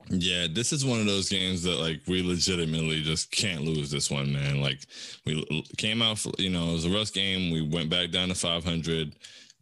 [0.08, 4.10] Yeah, this is one of those games that like we legitimately just can't lose this
[4.10, 4.60] one, man.
[4.60, 4.80] Like
[5.24, 7.52] we came out, for, you know, it was a rough game.
[7.52, 9.14] We went back down to 500.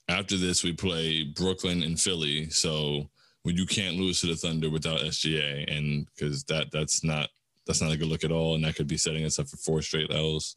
[0.08, 2.48] After this, we play Brooklyn and Philly.
[2.50, 3.08] So
[3.42, 7.28] when you can't lose to the Thunder without SGA, and because that that's not
[7.66, 9.56] that's not a good look at all, and that could be setting us up for
[9.56, 10.56] four straight L's.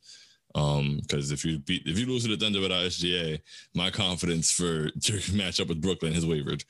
[0.56, 3.40] Um, because if you beat if you lose to the Thunder without SGA,
[3.74, 4.92] my confidence for your
[5.34, 6.64] matchup with Brooklyn has wavered.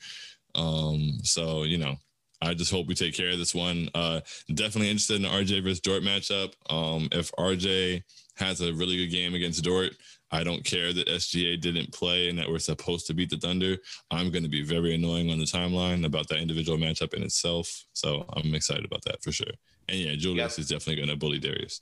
[0.54, 1.96] Um, so you know,
[2.42, 3.88] I just hope we take care of this one.
[3.94, 4.20] Uh,
[4.52, 6.52] definitely interested in the RJ versus Dort matchup.
[6.70, 8.02] Um, if RJ
[8.36, 9.92] has a really good game against Dort,
[10.30, 13.76] I don't care that SGA didn't play and that we're supposed to beat the Thunder.
[14.10, 17.84] I'm going to be very annoying on the timeline about that individual matchup in itself.
[17.92, 19.52] So I'm excited about that for sure.
[19.88, 20.58] And yeah, Julius Yep.
[20.58, 21.80] is definitely going to bully Darius.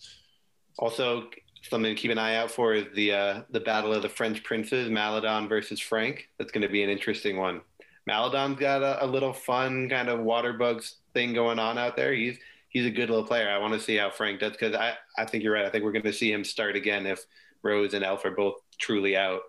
[0.78, 1.28] Also,
[1.62, 4.42] something to keep an eye out for is the uh, the battle of the French
[4.42, 6.28] princes, Maledon versus Frank.
[6.38, 7.61] That's going to be an interesting one.
[8.07, 12.12] Maledon's got a, a little fun kind of water bugs thing going on out there.
[12.12, 12.38] He's
[12.68, 13.50] he's a good little player.
[13.50, 15.64] I want to see how Frank does because I, I think you're right.
[15.64, 17.24] I think we're going to see him start again if
[17.62, 19.42] Rose and Elf are both truly out.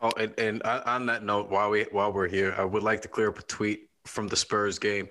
[0.00, 3.08] Oh, and, and on that note, while we while we're here, I would like to
[3.08, 5.08] clear up a tweet from the Spurs game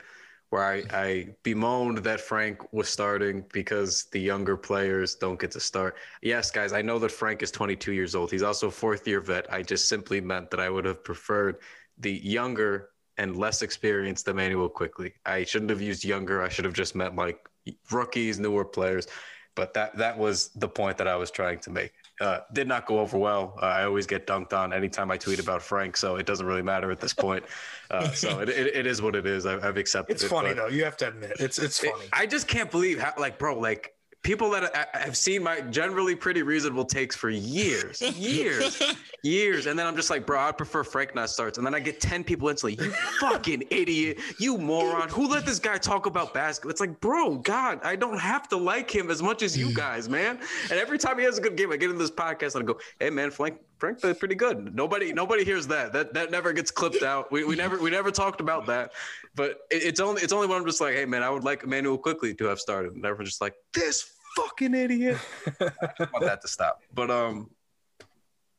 [0.49, 5.59] where I, I bemoaned that Frank was starting because the younger players don't get to
[5.59, 5.97] start.
[6.21, 8.31] Yes, guys, I know that Frank is 22 years old.
[8.31, 9.51] He's also a fourth year vet.
[9.51, 11.57] I just simply meant that I would have preferred
[11.99, 15.13] the younger and less experienced Immanuel Quickley.
[15.25, 16.41] I shouldn't have used younger.
[16.41, 17.47] I should have just meant like
[17.91, 19.07] rookies, newer players.
[19.55, 21.93] But that that was the point that I was trying to make.
[22.19, 23.57] Uh, did not go over well.
[23.61, 26.61] Uh, I always get dunked on anytime I tweet about Frank, so it doesn't really
[26.61, 27.45] matter at this point.
[27.89, 29.45] Uh, so it, it, it is what it is.
[29.45, 30.27] I, I've accepted It's it.
[30.29, 30.67] funny though.
[30.67, 32.05] You have to admit it's it's it- funny.
[32.11, 33.94] I just can't believe how, like, bro, like
[34.25, 38.81] people that I've seen my generally pretty reasonable takes for years, years,
[39.21, 41.79] years, and then I'm just like, bro, I prefer Frank not starts, and then I
[41.79, 42.83] get ten people instantly.
[42.83, 45.09] You fucking idiot, you moron!
[45.09, 46.71] Who let this guy talk about basketball?
[46.71, 49.75] It's like, bro, God, I don't have to like him as much as you mm.
[49.75, 50.39] guys, man.
[50.71, 52.65] And every time he has a good game, I get in this podcast and I
[52.65, 54.73] go, hey man, Frank, Frank played pretty good.
[54.73, 55.93] Nobody, nobody hears that.
[55.93, 57.31] That that never gets clipped out.
[57.31, 58.93] We, we never we never talked about that.
[59.35, 61.63] But it, it's only it's only when I'm just like, hey man, I would like
[61.63, 62.95] Immanuel Quickley to have started.
[62.95, 65.17] And everyone's just like, this fucking idiot.
[65.59, 66.81] I want that to stop.
[66.93, 67.49] But um,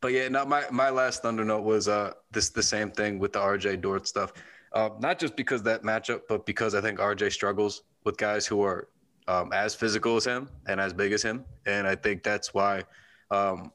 [0.01, 3.33] but yeah, not my my last thunder note was uh this the same thing with
[3.33, 4.33] the RJ Dort stuff.
[4.73, 8.61] Uh, not just because that matchup, but because I think RJ struggles with guys who
[8.61, 8.89] are
[9.27, 12.83] um, as physical as him and as big as him, and I think that's why
[13.31, 13.71] um,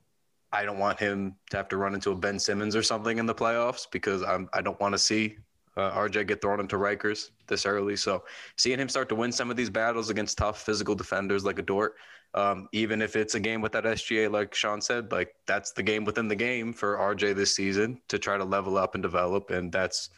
[0.52, 3.26] I don't want him to have to run into a Ben Simmons or something in
[3.26, 5.38] the playoffs because I'm I don't want to see
[5.76, 7.96] uh, RJ get thrown into Rikers this early.
[7.96, 8.24] So
[8.56, 11.62] seeing him start to win some of these battles against tough physical defenders like a
[11.62, 11.94] Dort,
[12.34, 15.82] um, even if it's a game with that SGA, like Shaun said, like that's the
[15.82, 19.50] game within the game for RJ this season to try to level up and develop,
[19.50, 20.10] and that's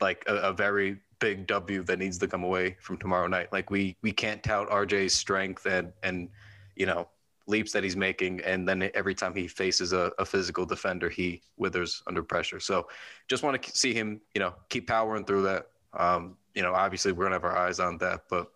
[0.00, 3.52] like a, a very big W that needs to come away from tomorrow night.
[3.52, 6.28] Like we we can't tout RJ's strength and and
[6.76, 7.08] you know
[7.46, 11.42] leaps that he's making, and then every time he faces a, a physical defender, he
[11.56, 12.60] withers under pressure.
[12.60, 12.88] So
[13.28, 15.66] just want to see him, you know, keep powering through that.
[15.92, 18.50] Um, you know, obviously we're gonna have our eyes on that, but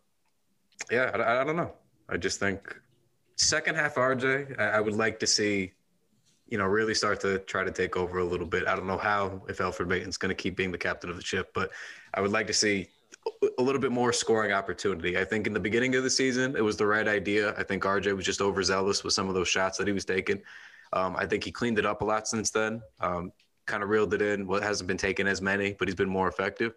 [0.91, 1.73] yeah, I, I don't know.
[2.09, 2.75] I just think
[3.37, 5.73] second half RJ, I, I would like to see,
[6.49, 8.67] you know, really start to try to take over a little bit.
[8.67, 11.23] I don't know how if Elfrid Payton's going to keep being the captain of the
[11.23, 11.71] ship, but
[12.15, 12.89] I would like to see
[13.59, 15.19] a little bit more scoring opportunity.
[15.19, 17.55] I think in the beginning of the season, it was the right idea.
[17.57, 20.43] I think RJ was just overzealous with some of those shots that he was taking.
[20.93, 22.83] Um, I think he cleaned it up a lot since then.
[23.01, 23.33] Um,
[23.67, 24.47] kind of reeled it in.
[24.47, 26.75] What hasn't been taken as many, but he's been more effective.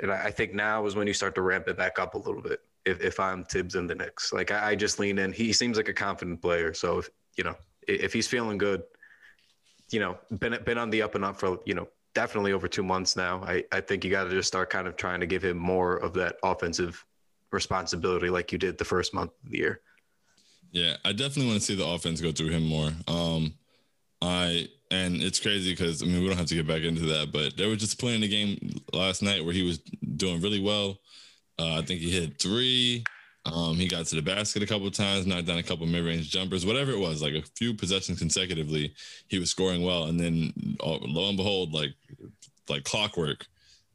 [0.00, 2.18] And I, I, think now is when you start to ramp it back up a
[2.18, 2.60] little bit.
[2.86, 5.32] If, if I'm Thibs in the Knicks, like I, I just lean in.
[5.32, 6.72] He seems like a confident player.
[6.72, 7.54] So if you know
[7.86, 8.82] if he's feeling good,
[9.90, 12.82] you know, been been on the up and up for you know definitely over two
[12.82, 13.42] months now.
[13.44, 15.96] I, I think you got to just start kind of trying to give him more
[15.96, 17.04] of that offensive
[17.52, 19.80] responsibility like you did the first month of the year.
[20.72, 22.90] Yeah, I definitely want to see the offense go through him more.
[23.08, 23.54] Um,
[24.22, 27.32] I and it's crazy because I mean we don't have to get back into that,
[27.32, 30.98] but there was just playing the game last night where he was doing really well.
[31.58, 33.04] Uh, I think he hit three.
[33.46, 36.66] Um, he got to the basket a couple times, knocked down a couple mid-range jumpers,
[36.66, 38.92] whatever it was, like a few possessions consecutively.
[39.28, 41.94] He was scoring well, and then oh, lo and behold, like
[42.68, 43.46] like clockwork,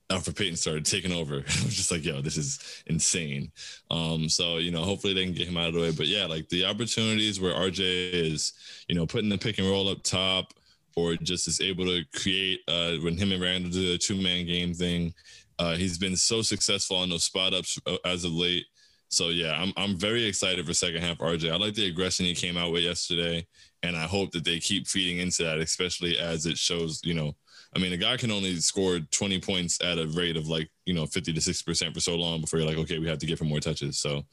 [0.10, 1.36] Elfrid Payton started taking over.
[1.38, 3.52] I was just like, yo, this is insane.
[3.92, 5.92] Um, so you know, hopefully they can get him out of the way.
[5.92, 8.54] But yeah, like the opportunities where RJ is,
[8.88, 10.54] you know, putting the pick and roll up top,
[10.96, 14.46] or just is able to create uh, when him and Randle do the two man
[14.46, 15.14] game thing.
[15.58, 18.66] Uh, he's been so successful on those spot ups uh, as of late.
[19.10, 21.52] So yeah, I'm I'm very excited for second half RJ.
[21.52, 23.46] I like the aggression he came out with yesterday,
[23.84, 27.02] and I hope that they keep feeding into that, especially as it shows.
[27.04, 27.36] You know,
[27.76, 30.94] I mean, a guy can only score 20 points at a rate of like you
[30.94, 33.26] know 50 to 60 percent for so long before you're like, okay, we have to
[33.26, 34.00] give him more touches.
[34.00, 34.24] So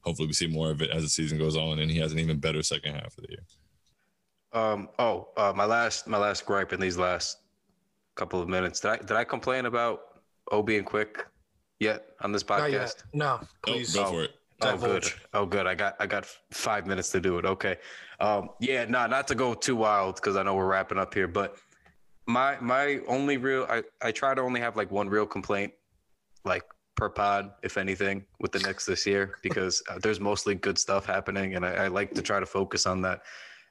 [0.00, 2.18] hopefully we see more of it as the season goes on, and he has an
[2.18, 3.44] even better second half of the year.
[4.52, 4.88] Um.
[4.98, 7.38] Oh, uh, my last my last gripe in these last
[8.16, 8.80] couple of minutes.
[8.80, 10.00] Did I did I complain about
[10.50, 11.26] O being quick?
[11.80, 13.04] Yet on this podcast?
[13.12, 13.96] No, please.
[13.96, 14.34] Oh, go for it.
[14.62, 15.04] Oh, good.
[15.34, 15.66] Oh, good.
[15.66, 17.44] I got I got five minutes to do it.
[17.44, 17.76] Okay.
[18.20, 21.12] Um, yeah, no, nah, not to go too wild because I know we're wrapping up
[21.12, 21.56] here, but
[22.26, 25.72] my my only real I I try to only have like one real complaint,
[26.44, 26.64] like
[26.96, 31.04] per pod, if anything, with the Knicks this year because uh, there's mostly good stuff
[31.04, 33.22] happening, and I, I, like to try to focus on that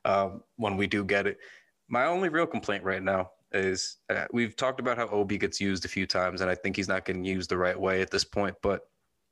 [0.06, 1.40] um, when we do get it.
[1.88, 5.86] My only real complaint right now is uh, we've talked about how Obi gets used
[5.86, 8.24] a few times, and I think he's not getting used the right way at this
[8.24, 8.56] point.
[8.62, 8.82] But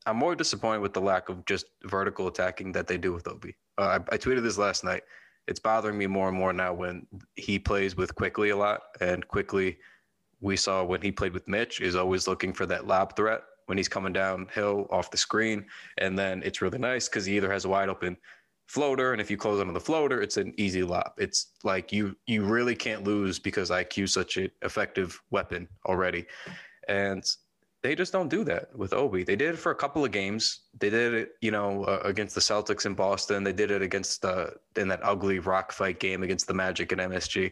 [0.05, 3.55] I'm more disappointed with the lack of just vertical attacking that they do with Obi.
[3.77, 5.03] Uh, I, I, tweeted this last night.
[5.47, 7.05] It's bothering me more and more now when
[7.35, 9.77] he plays with Quickley a lot, and Quickley
[10.41, 13.77] we saw when he played with Mitch is always looking for that lob threat when
[13.77, 15.65] he's coming downhill off the screen,
[15.97, 18.17] and then it's really nice because he either has a wide open
[18.73, 22.15] floater and if you close onto the floater it's an easy lob it's like you
[22.25, 26.25] you really can't lose because iq such an effective weapon already.
[26.87, 27.23] And
[27.83, 29.23] they just don't do that with obi.
[29.23, 30.61] They did it for a couple of games.
[30.79, 33.43] They did it you know uh, against the celtics in boston.
[33.43, 37.01] They did it against uh, in that ugly rock fight game against the magic and
[37.01, 37.51] msg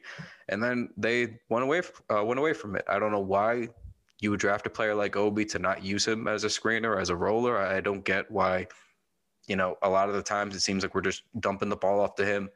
[0.49, 2.86] and then they went away uh, went away from it.
[2.89, 3.69] I don't know why
[4.22, 7.11] you would draft a player like obi to not use him as a screener as
[7.11, 7.59] a roller.
[7.59, 8.65] I don't get why
[9.47, 11.99] you know, a lot of the times it seems like we're just dumping the ball
[11.99, 12.49] off to him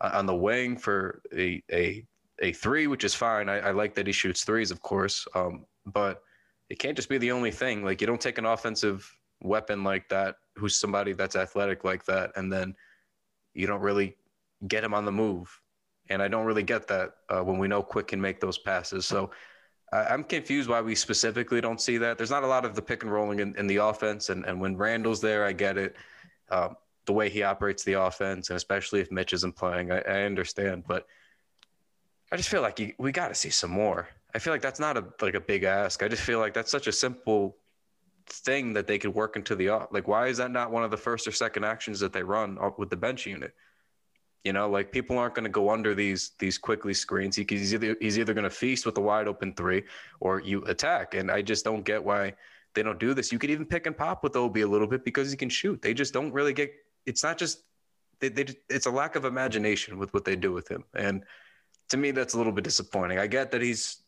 [0.00, 2.04] uh, on the wing for a a
[2.40, 3.48] a three, which is fine.
[3.48, 6.22] I, I like that he shoots threes, of course, um, but
[6.70, 7.84] it can't just be the only thing.
[7.84, 9.10] Like you don't take an offensive
[9.42, 12.74] weapon like that who's somebody that's athletic like that, and then
[13.54, 14.16] you don't really
[14.66, 15.60] get him on the move.
[16.10, 19.04] And I don't really get that uh, when we know Quick can make those passes.
[19.04, 19.30] So
[19.92, 22.18] I'm confused why we specifically don't see that.
[22.18, 24.60] There's not a lot of the pick and rolling in, in the offense, and, and
[24.60, 25.96] when Randle's there, I get it.
[26.50, 26.76] Um,
[27.06, 30.84] the way he operates the offense, and especially if Mitch isn't playing, I, I understand.
[30.86, 31.06] But
[32.30, 34.08] I just feel like you, we got to see some more.
[34.34, 36.02] I feel like that's not a like a big ask.
[36.02, 37.56] I just feel like that's such a simple
[38.26, 39.88] thing that they could work into the off.
[39.90, 42.58] Like, why is that not one of the first or second actions that they run
[42.76, 43.54] with the bench unit?
[44.44, 47.36] You know, like people aren't going to go under these these Quickley screens.
[47.36, 49.84] He, he's either he's either going to feast with a wide open three,
[50.20, 51.14] or you attack.
[51.14, 52.34] And I just don't get why
[52.78, 53.32] they don't do this.
[53.32, 55.82] You could even pick and pop with Obi a little bit because he can shoot.
[55.82, 56.70] They just don't really get.
[57.06, 57.64] It's not just
[58.20, 61.24] they, they it's a lack of imagination with what they do with him, and
[61.88, 63.18] to me that's a little bit disappointing.
[63.18, 64.02] I get that he's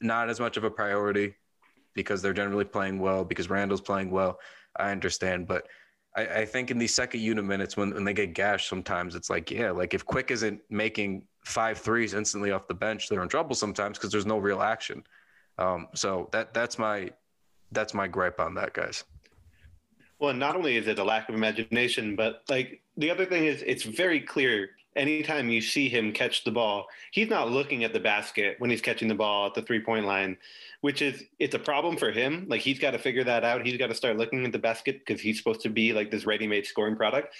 [0.00, 1.36] not as much of a priority
[1.94, 4.40] because they're generally playing well because Randle's playing well.
[4.76, 5.68] I understand, but
[6.16, 9.30] I, I think in these second unit minutes when, when they get gashed, sometimes it's
[9.30, 13.28] like, yeah, like if Quick isn't making five threes instantly off the bench, they're in
[13.28, 15.04] trouble sometimes because there's no real action.
[15.58, 17.10] Um, so that that's my
[17.72, 19.04] that's my gripe on that, guys.
[20.18, 23.62] Well, not only is it a lack of imagination, but like the other thing is
[23.66, 28.00] it's very clear anytime you see him catch the ball, he's not looking at the
[28.00, 30.36] basket when he's catching the ball at the three point line,
[30.80, 32.46] which is it's a problem for him.
[32.48, 33.64] Like he's got to figure that out.
[33.64, 36.26] He's got to start looking at the basket because he's supposed to be like this
[36.26, 37.34] ready made scoring product.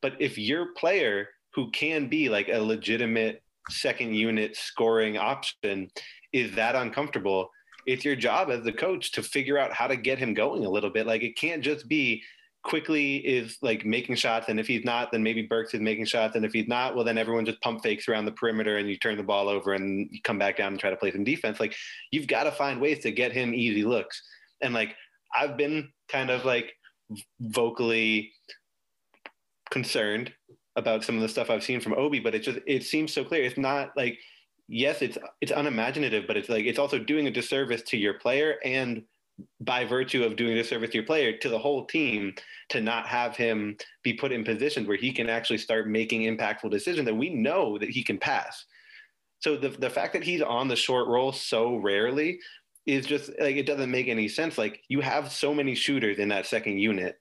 [0.00, 5.90] But if your player who can be like a legitimate second unit scoring option
[6.32, 7.50] is that uncomfortable,
[7.86, 10.70] it's your job as the coach to figure out how to get him going a
[10.70, 11.06] little bit.
[11.06, 12.22] Like it can't just be
[12.62, 16.36] Quickley is like making shots and if he's not then maybe burks is making shots
[16.36, 18.98] and if he's not well then everyone just pump fakes around the perimeter and you
[18.98, 21.58] turn the ball over and you come back down and try to play some defense.
[21.58, 21.74] Like
[22.10, 24.22] you've got to find ways to get him easy looks.
[24.60, 24.94] And like
[25.34, 26.72] i've been kind of like
[27.40, 28.32] vocally
[29.70, 30.32] concerned
[30.76, 33.24] about some of the stuff i've seen from obi but it just it seems so
[33.24, 33.44] clear.
[33.44, 34.18] It's not like
[34.72, 38.54] yes it's it's unimaginative but it's like it's also doing a disservice to your player
[38.64, 39.02] and
[39.60, 42.32] by virtue of doing a disservice to your player to the whole team
[42.68, 46.70] to not have him be put in positions where he can actually start making impactful
[46.70, 48.64] decisions that we know that he can pass.
[49.40, 52.38] So the, the fact that he's on the short roll so rarely
[52.86, 54.58] is just like it doesn't make any sense.
[54.58, 57.18] Like you have so many shooters in that second unit.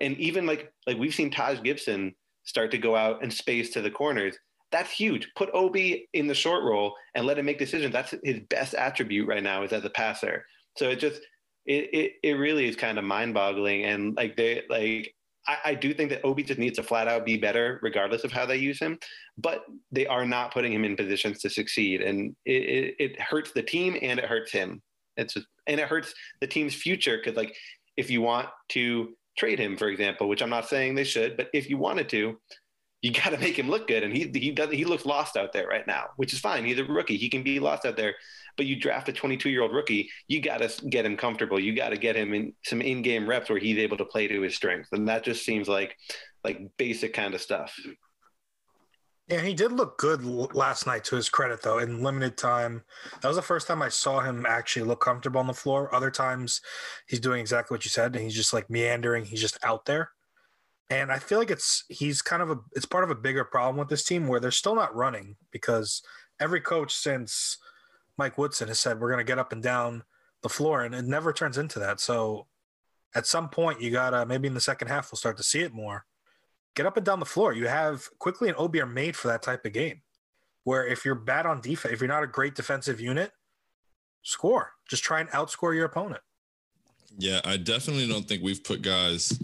[0.00, 2.14] And even like like we've seen taj gibson
[2.44, 4.36] start to go out and space to the corners
[4.72, 8.40] that's huge put obi in the short role and let him make decisions that's his
[8.48, 10.44] best attribute right now is as a passer
[10.76, 11.20] so it just
[11.66, 13.84] it, it, it really is kind of mind boggling.
[13.84, 15.14] And like they like
[15.46, 18.32] I, I, do think that Obi just needs to flat out be better, regardless of
[18.32, 18.98] how they use him.
[19.38, 23.52] But they are not putting him in positions to succeed, and it, it, it hurts
[23.52, 24.82] the team and it hurts him.
[25.16, 27.54] It's just, and it hurts the team's future because like
[27.96, 31.48] if you want to trade him, for example, which I'm not saying they should, but
[31.52, 32.38] if you wanted to,
[33.02, 35.52] you got to make him look good, and he he does he looks lost out
[35.52, 36.64] there right now, which is fine.
[36.64, 38.14] He's a rookie; he can be lost out there
[38.56, 41.58] but you draft a 22 year old rookie, you got to get him comfortable.
[41.58, 44.28] You got to get him in some in game reps where he's able to play
[44.28, 45.96] to his strengths, and that just seems like
[46.44, 47.74] like basic kind of stuff.
[49.28, 50.24] Yeah, he did look good
[50.54, 51.04] last night.
[51.04, 52.82] To his credit, though, in limited time,
[53.22, 55.94] that was the first time I saw him actually look comfortable on the floor.
[55.94, 56.60] Other times,
[57.08, 59.24] he's doing exactly what you said, and he's just like meandering.
[59.24, 60.10] He's just out there,
[60.90, 63.76] and I feel like it's he's kind of a it's part of a bigger problem
[63.76, 66.02] with this team where they're still not running because
[66.40, 67.56] every coach since
[68.18, 70.02] Mike Woodson has said we're going to get up and down
[70.42, 72.00] the floor, and it never turns into that.
[72.00, 72.48] So
[73.14, 75.72] at some point, you gotta maybe in the second half we'll start to see it
[75.72, 76.04] more.
[76.74, 77.52] Get up and down the floor.
[77.52, 80.02] You have Quickley and Obi are made for that type of game,
[80.64, 83.32] where if you're bad on defense, if you're not a great defensive unit,
[84.22, 84.72] score.
[84.88, 86.22] Just try and outscore your opponent.
[87.18, 89.38] Yeah, I definitely don't think we've put guys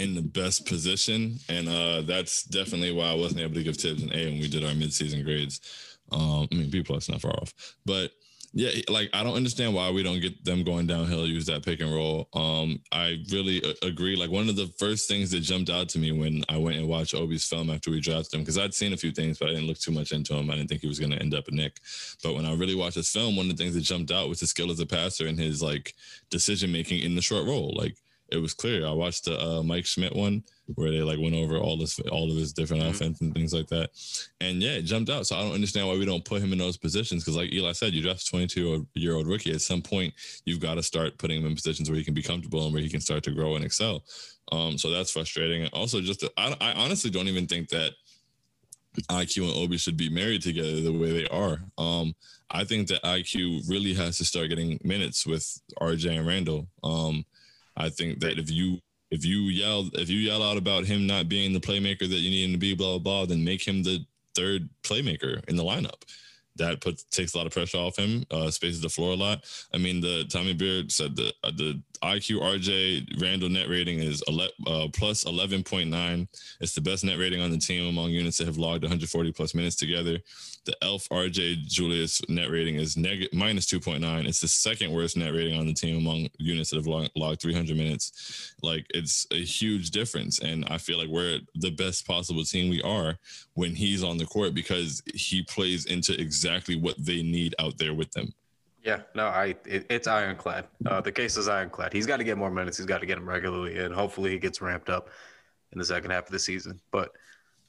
[0.00, 4.02] in the best position, and uh, that's definitely why I wasn't able to give Thibs
[4.02, 5.60] an A when we did our midseason grades.
[6.12, 8.10] Um, I mean, B plus not far off, but
[8.52, 11.80] yeah, like I don't understand why we don't get them going downhill, use that pick
[11.80, 12.28] and roll.
[12.34, 14.16] Um, I really a- agree.
[14.16, 16.88] Like one of the first things that jumped out to me when I went and
[16.88, 19.52] watched Obi's film after we drafted him, because I'd seen a few things, but I
[19.52, 20.50] didn't look too much into him.
[20.50, 21.78] I didn't think he was going to end up a Nick.
[22.24, 24.40] But when I really watched his film, one of the things that jumped out was
[24.40, 25.94] his skill as a passer and his like
[26.28, 27.72] decision making in the short roll.
[27.76, 27.96] Like
[28.32, 28.86] it was clear.
[28.86, 32.30] I watched the uh, Mike Schmidt one where they like went over all this all
[32.30, 32.92] of his different mm-hmm.
[32.92, 33.90] offense and things like that.
[34.40, 35.26] And yeah, it jumped out.
[35.26, 37.72] So I don't understand why we don't put him in those positions because like Eli
[37.72, 39.52] said, you draft a 22 year old rookie.
[39.52, 40.14] At some point,
[40.44, 42.82] you've got to start putting him in positions where he can be comfortable and where
[42.82, 44.04] he can start to grow and excel.
[44.52, 45.62] Um, so that's frustrating.
[45.62, 47.92] And also, just I, I honestly don't even think that
[49.10, 51.60] IQ and Obi should be married together the way they are.
[51.78, 52.14] Um,
[52.50, 56.66] I think that IQ really has to start getting minutes with RJ and Randle.
[56.82, 57.24] Um,
[57.80, 58.78] I think that if you
[59.10, 62.30] if you yell if you yell out about him not being the playmaker that you
[62.30, 64.04] need him to be, blah blah blah, then make him the
[64.34, 66.02] third playmaker in the lineup.
[66.56, 69.44] That puts takes a lot of pressure off him, uh, spaces the floor a lot.
[69.72, 74.22] I mean, the Tommy Beard said the uh, the IQ RJ Randle net rating is
[74.26, 76.28] ele- uh, plus eleven point nine.
[76.60, 79.54] It's the best net rating on the team among units that have logged 140 plus
[79.54, 80.18] minutes together.
[80.64, 84.26] The Elf RJ Julius net rating is negative minus 2.9.
[84.26, 87.42] It's the second worst net rating on the team among units that have log- logged
[87.42, 88.54] 300 minutes.
[88.62, 92.82] Like it's a huge difference, and I feel like we're the best possible team we
[92.82, 93.18] are
[93.54, 97.94] when he's on the court because he plays into exactly what they need out there
[97.94, 98.32] with them.
[98.82, 100.66] Yeah, no, I it, it's ironclad.
[100.86, 101.92] Uh, the case is ironclad.
[101.92, 102.78] He's got to get more minutes.
[102.78, 105.10] He's got to get them regularly, and hopefully he gets ramped up
[105.72, 106.80] in the second half of the season.
[106.90, 107.12] But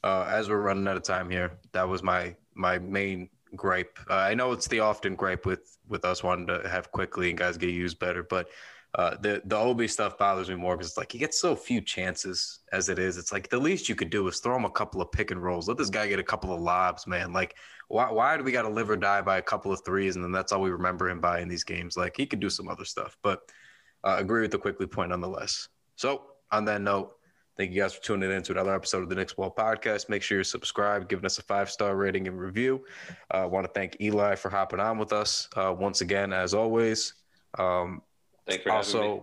[0.02, 3.98] uh, as we're running out of time here, that was my my main gripe.
[4.08, 7.38] Uh, I know it's the often gripe with with us wanting to have Quickley and
[7.38, 8.48] guys get used better, but
[8.94, 11.80] uh, the the Obi stuff bothers me more because it's like he gets so few
[11.80, 13.16] chances as it is.
[13.16, 15.42] It's like the least you could do is throw him a couple of pick and
[15.42, 15.66] rolls.
[15.66, 17.32] Let this guy get a couple of lobs, man.
[17.32, 17.56] Like
[17.88, 20.24] why why do we got to live or die by a couple of threes and
[20.24, 21.96] then that's all we remember him by in these games?
[21.96, 23.40] Like he could do some other stuff, but
[24.04, 25.68] uh, agree with the Quickley point nonetheless.
[25.96, 27.14] So on that note.
[27.54, 30.08] Thank you guys for tuning in to another episode of the Knicks Wall Podcast.
[30.08, 32.82] Make sure you're subscribed, giving us a five star rating and review.
[33.30, 36.54] I uh, want to thank Eli for hopping on with us uh, once again, as
[36.54, 37.12] always.
[37.58, 38.00] Um,
[38.46, 39.22] Thanks for also, having me.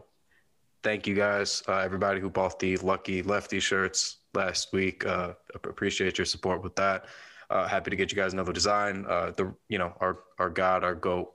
[0.83, 5.05] thank you guys, uh, everybody who bought the lucky lefty shirts last week.
[5.05, 7.05] Uh, appreciate your support with that.
[7.49, 9.05] Uh, happy to get you guys another design.
[9.09, 11.33] Uh, the you know our our god, our goat,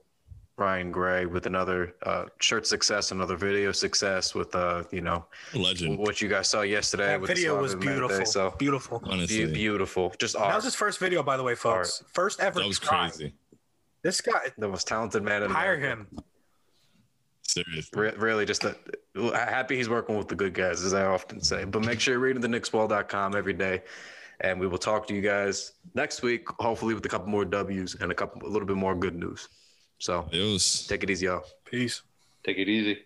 [0.57, 5.99] Ryan Gray with another uh, shirt success, another video success with uh you know Legend,
[5.99, 7.09] what you guys saw yesterday.
[7.09, 8.27] That with video Suave was Mente, beautiful.
[8.27, 9.03] So Beautiful.
[9.05, 12.03] honestly, be- beautiful, just That was his first video, by the way, folks.
[12.13, 12.61] First ever.
[12.61, 13.09] that was try.
[13.11, 13.35] crazy.
[14.03, 16.03] This guy, the most talented man in hire America.
[16.03, 16.19] him.
[17.55, 18.01] Seriously.
[18.03, 18.75] Re- really just a,
[19.35, 22.21] happy he's working with the good guys as i often say but make sure you're
[22.21, 23.83] reading the knickswall.com every day
[24.41, 27.95] and we will talk to you guys next week hopefully with a couple more w's
[28.01, 29.49] and a couple a little bit more good news
[29.99, 30.87] so It was.
[30.89, 32.03] take it easy y'all Peace.
[32.45, 32.99] Take it easy.